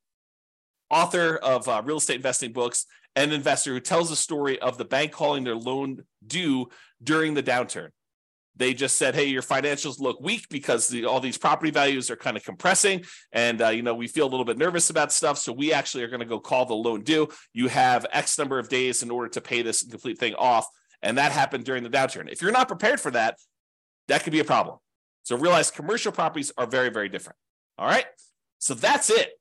author 0.89 1.37
of 1.37 1.69
uh, 1.69 1.81
real 1.85 1.97
estate 1.97 2.17
investing 2.17 2.51
books 2.51 2.85
and 3.15 3.31
investor 3.31 3.73
who 3.73 3.79
tells 3.79 4.09
the 4.09 4.17
story 4.17 4.59
of 4.59 4.77
the 4.77 4.85
bank 4.85 5.13
calling 5.13 5.45
their 5.45 5.55
loan 5.55 6.03
due 6.27 6.67
during 7.01 7.33
the 7.33 7.43
downturn. 7.43 7.89
They 8.59 8.73
just 8.73 8.97
said, 8.97 9.15
"Hey, 9.15 9.25
your 9.25 9.41
financials 9.41 9.99
look 9.99 10.21
weak 10.21 10.47
because 10.49 10.87
the, 10.87 11.05
all 11.05 11.19
these 11.19 11.37
property 11.37 11.71
values 11.71 12.11
are 12.11 12.15
kind 12.15 12.37
of 12.37 12.43
compressing, 12.43 13.05
and 13.31 13.61
uh, 13.61 13.69
you 13.69 13.81
know 13.81 13.95
we 13.95 14.07
feel 14.07 14.27
a 14.27 14.29
little 14.29 14.45
bit 14.45 14.57
nervous 14.57 14.89
about 14.89 15.11
stuff. 15.11 15.39
So 15.39 15.51
we 15.51 15.73
actually 15.73 16.03
are 16.03 16.09
going 16.09 16.19
to 16.19 16.25
go 16.25 16.39
call 16.39 16.65
the 16.65 16.75
loan 16.75 17.03
due. 17.03 17.29
You 17.53 17.69
have 17.69 18.05
X 18.11 18.37
number 18.37 18.59
of 18.59 18.69
days 18.69 19.01
in 19.01 19.09
order 19.09 19.29
to 19.29 19.41
pay 19.41 19.63
this 19.63 19.83
complete 19.83 20.19
thing 20.19 20.35
off." 20.35 20.67
And 21.01 21.17
that 21.17 21.31
happened 21.31 21.63
during 21.63 21.83
the 21.83 21.89
downturn. 21.89 22.29
If 22.29 22.41
you're 22.41 22.51
not 22.51 22.67
prepared 22.67 22.99
for 22.99 23.11
that, 23.11 23.37
that 24.09 24.23
could 24.23 24.33
be 24.33 24.41
a 24.41 24.45
problem. 24.45 24.77
So 25.23 25.37
realize 25.37 25.71
commercial 25.71 26.11
properties 26.11 26.51
are 26.57 26.67
very, 26.67 26.89
very 26.89 27.07
different. 27.07 27.37
All 27.77 27.87
right. 27.87 28.05
So 28.57 28.73
that's 28.73 29.09
it. 29.09 29.38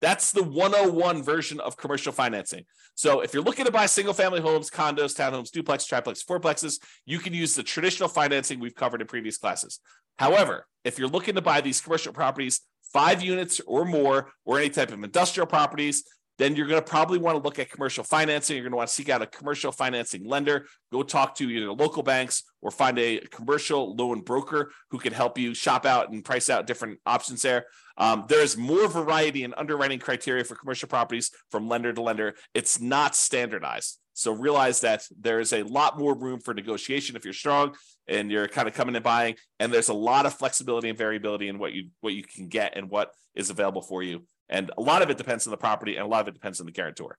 That's 0.00 0.32
the 0.32 0.42
101 0.42 1.22
version 1.22 1.60
of 1.60 1.76
commercial 1.76 2.12
financing. 2.12 2.64
So 2.94 3.20
if 3.20 3.34
you're 3.34 3.42
looking 3.42 3.64
to 3.64 3.72
buy 3.72 3.86
single 3.86 4.14
family 4.14 4.40
homes, 4.40 4.70
condos, 4.70 5.16
townhomes, 5.16 5.50
duplex, 5.50 5.84
triplex, 5.86 6.22
fourplexes, 6.22 6.80
you 7.04 7.18
can 7.18 7.34
use 7.34 7.54
the 7.54 7.62
traditional 7.62 8.08
financing 8.08 8.60
we've 8.60 8.74
covered 8.74 9.00
in 9.00 9.06
previous 9.06 9.38
classes. 9.38 9.80
However, 10.18 10.66
if 10.84 10.98
you're 10.98 11.08
looking 11.08 11.34
to 11.34 11.40
buy 11.40 11.60
these 11.60 11.80
commercial 11.80 12.12
properties, 12.12 12.60
five 12.92 13.22
units 13.22 13.60
or 13.66 13.84
more, 13.84 14.32
or 14.44 14.58
any 14.58 14.70
type 14.70 14.92
of 14.92 15.02
industrial 15.02 15.46
properties, 15.46 16.04
then 16.38 16.54
you're 16.54 16.66
going 16.66 16.82
to 16.82 16.88
probably 16.88 17.18
want 17.18 17.36
to 17.36 17.42
look 17.42 17.58
at 17.58 17.68
commercial 17.68 18.04
financing. 18.04 18.56
You're 18.56 18.64
going 18.64 18.72
to 18.72 18.76
want 18.76 18.88
to 18.88 18.94
seek 18.94 19.08
out 19.08 19.22
a 19.22 19.26
commercial 19.26 19.72
financing 19.72 20.24
lender. 20.24 20.66
Go 20.92 21.02
talk 21.02 21.34
to 21.36 21.50
either 21.50 21.72
local 21.72 22.02
banks 22.02 22.44
or 22.62 22.70
find 22.70 22.98
a 22.98 23.18
commercial 23.30 23.94
loan 23.96 24.20
broker 24.20 24.72
who 24.90 24.98
can 24.98 25.12
help 25.12 25.36
you 25.36 25.52
shop 25.52 25.84
out 25.84 26.10
and 26.10 26.24
price 26.24 26.48
out 26.48 26.66
different 26.66 27.00
options 27.04 27.42
there. 27.42 27.66
Um, 27.96 28.24
there's 28.28 28.56
more 28.56 28.86
variety 28.86 29.42
in 29.42 29.52
underwriting 29.54 29.98
criteria 29.98 30.44
for 30.44 30.54
commercial 30.54 30.88
properties 30.88 31.32
from 31.50 31.68
lender 31.68 31.92
to 31.92 32.00
lender. 32.00 32.34
It's 32.54 32.80
not 32.80 33.16
standardized. 33.16 33.98
So 34.14 34.32
realize 34.32 34.80
that 34.80 35.04
there 35.18 35.40
is 35.40 35.52
a 35.52 35.62
lot 35.62 35.98
more 35.98 36.16
room 36.16 36.40
for 36.40 36.54
negotiation 36.54 37.14
if 37.14 37.24
you're 37.24 37.34
strong 37.34 37.76
and 38.08 38.30
you're 38.30 38.48
kind 38.48 38.66
of 38.66 38.74
coming 38.74 38.96
and 38.96 39.04
buying. 39.04 39.36
And 39.60 39.72
there's 39.72 39.88
a 39.88 39.94
lot 39.94 40.26
of 40.26 40.34
flexibility 40.34 40.88
and 40.88 40.98
variability 40.98 41.48
in 41.48 41.58
what 41.58 41.72
you 41.72 41.90
what 42.00 42.14
you 42.14 42.22
can 42.22 42.48
get 42.48 42.76
and 42.76 42.90
what 42.90 43.12
is 43.34 43.50
available 43.50 43.82
for 43.82 44.02
you 44.02 44.24
and 44.48 44.70
a 44.76 44.80
lot 44.80 45.02
of 45.02 45.10
it 45.10 45.18
depends 45.18 45.46
on 45.46 45.50
the 45.50 45.56
property 45.56 45.96
and 45.96 46.04
a 46.04 46.08
lot 46.08 46.22
of 46.22 46.28
it 46.28 46.34
depends 46.34 46.60
on 46.60 46.66
the 46.66 46.72
guarantor. 46.72 47.18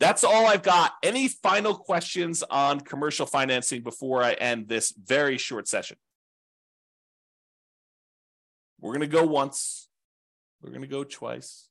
That's 0.00 0.24
all 0.24 0.46
I've 0.46 0.62
got. 0.62 0.92
Any 1.02 1.28
final 1.28 1.74
questions 1.74 2.42
on 2.42 2.80
commercial 2.80 3.26
financing 3.26 3.82
before 3.82 4.22
I 4.22 4.32
end 4.32 4.68
this 4.68 4.92
very 4.92 5.38
short 5.38 5.68
session? 5.68 5.96
We're 8.80 8.90
going 8.90 9.00
to 9.02 9.06
go 9.06 9.24
once. 9.24 9.88
We're 10.60 10.70
going 10.70 10.82
to 10.82 10.88
go 10.88 11.04
twice. 11.04 11.68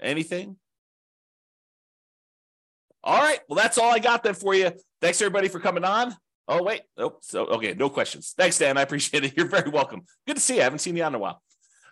Anything? 0.00 0.56
All 3.04 3.20
right. 3.20 3.38
Well, 3.48 3.56
that's 3.56 3.78
all 3.78 3.92
I 3.92 3.98
got 3.98 4.24
then 4.24 4.34
for 4.34 4.54
you. 4.54 4.72
Thanks 5.00 5.20
everybody 5.22 5.48
for 5.48 5.60
coming 5.60 5.84
on. 5.84 6.16
Oh, 6.50 6.64
wait. 6.64 6.82
Oh, 6.98 7.16
so 7.20 7.46
okay, 7.46 7.74
no 7.74 7.88
questions. 7.88 8.34
Thanks, 8.36 8.58
Dan. 8.58 8.76
I 8.76 8.82
appreciate 8.82 9.24
it. 9.24 9.34
You're 9.36 9.46
very 9.46 9.70
welcome. 9.70 10.02
Good 10.26 10.34
to 10.34 10.42
see 10.42 10.56
you. 10.56 10.60
I 10.62 10.64
haven't 10.64 10.80
seen 10.80 10.96
you 10.96 11.04
in 11.04 11.14
a 11.14 11.18
while. 11.18 11.40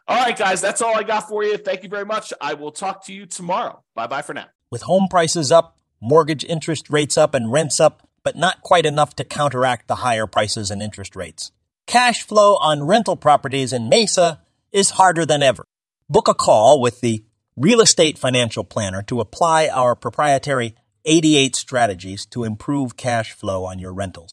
All 0.08 0.16
right, 0.16 0.36
guys, 0.36 0.60
that's 0.60 0.82
all 0.82 0.98
I 0.98 1.04
got 1.04 1.28
for 1.28 1.44
you. 1.44 1.56
Thank 1.58 1.84
you 1.84 1.88
very 1.88 2.04
much. 2.04 2.32
I 2.40 2.54
will 2.54 2.72
talk 2.72 3.04
to 3.06 3.12
you 3.12 3.26
tomorrow. 3.26 3.84
Bye 3.94 4.06
bye 4.06 4.22
for 4.22 4.34
now. 4.34 4.46
With 4.70 4.82
home 4.82 5.06
prices 5.08 5.52
up, 5.52 5.76
mortgage 6.00 6.44
interest 6.44 6.90
rates 6.90 7.16
up, 7.16 7.34
and 7.34 7.52
rents 7.52 7.78
up, 7.78 8.08
but 8.24 8.34
not 8.34 8.62
quite 8.62 8.84
enough 8.84 9.14
to 9.16 9.24
counteract 9.24 9.86
the 9.86 9.96
higher 9.96 10.26
prices 10.26 10.70
and 10.70 10.82
interest 10.82 11.14
rates. 11.14 11.52
Cash 11.86 12.22
flow 12.22 12.56
on 12.56 12.84
rental 12.84 13.16
properties 13.16 13.72
in 13.72 13.88
Mesa 13.88 14.40
is 14.72 14.90
harder 14.90 15.24
than 15.24 15.42
ever. 15.42 15.64
Book 16.10 16.26
a 16.26 16.34
call 16.34 16.80
with 16.80 17.00
the 17.00 17.22
Real 17.56 17.80
Estate 17.80 18.18
Financial 18.18 18.64
Planner 18.64 19.02
to 19.02 19.20
apply 19.20 19.68
our 19.68 19.94
proprietary 19.94 20.74
88 21.04 21.54
strategies 21.54 22.26
to 22.26 22.44
improve 22.44 22.96
cash 22.96 23.32
flow 23.32 23.64
on 23.64 23.78
your 23.78 23.92
rentals. 23.92 24.32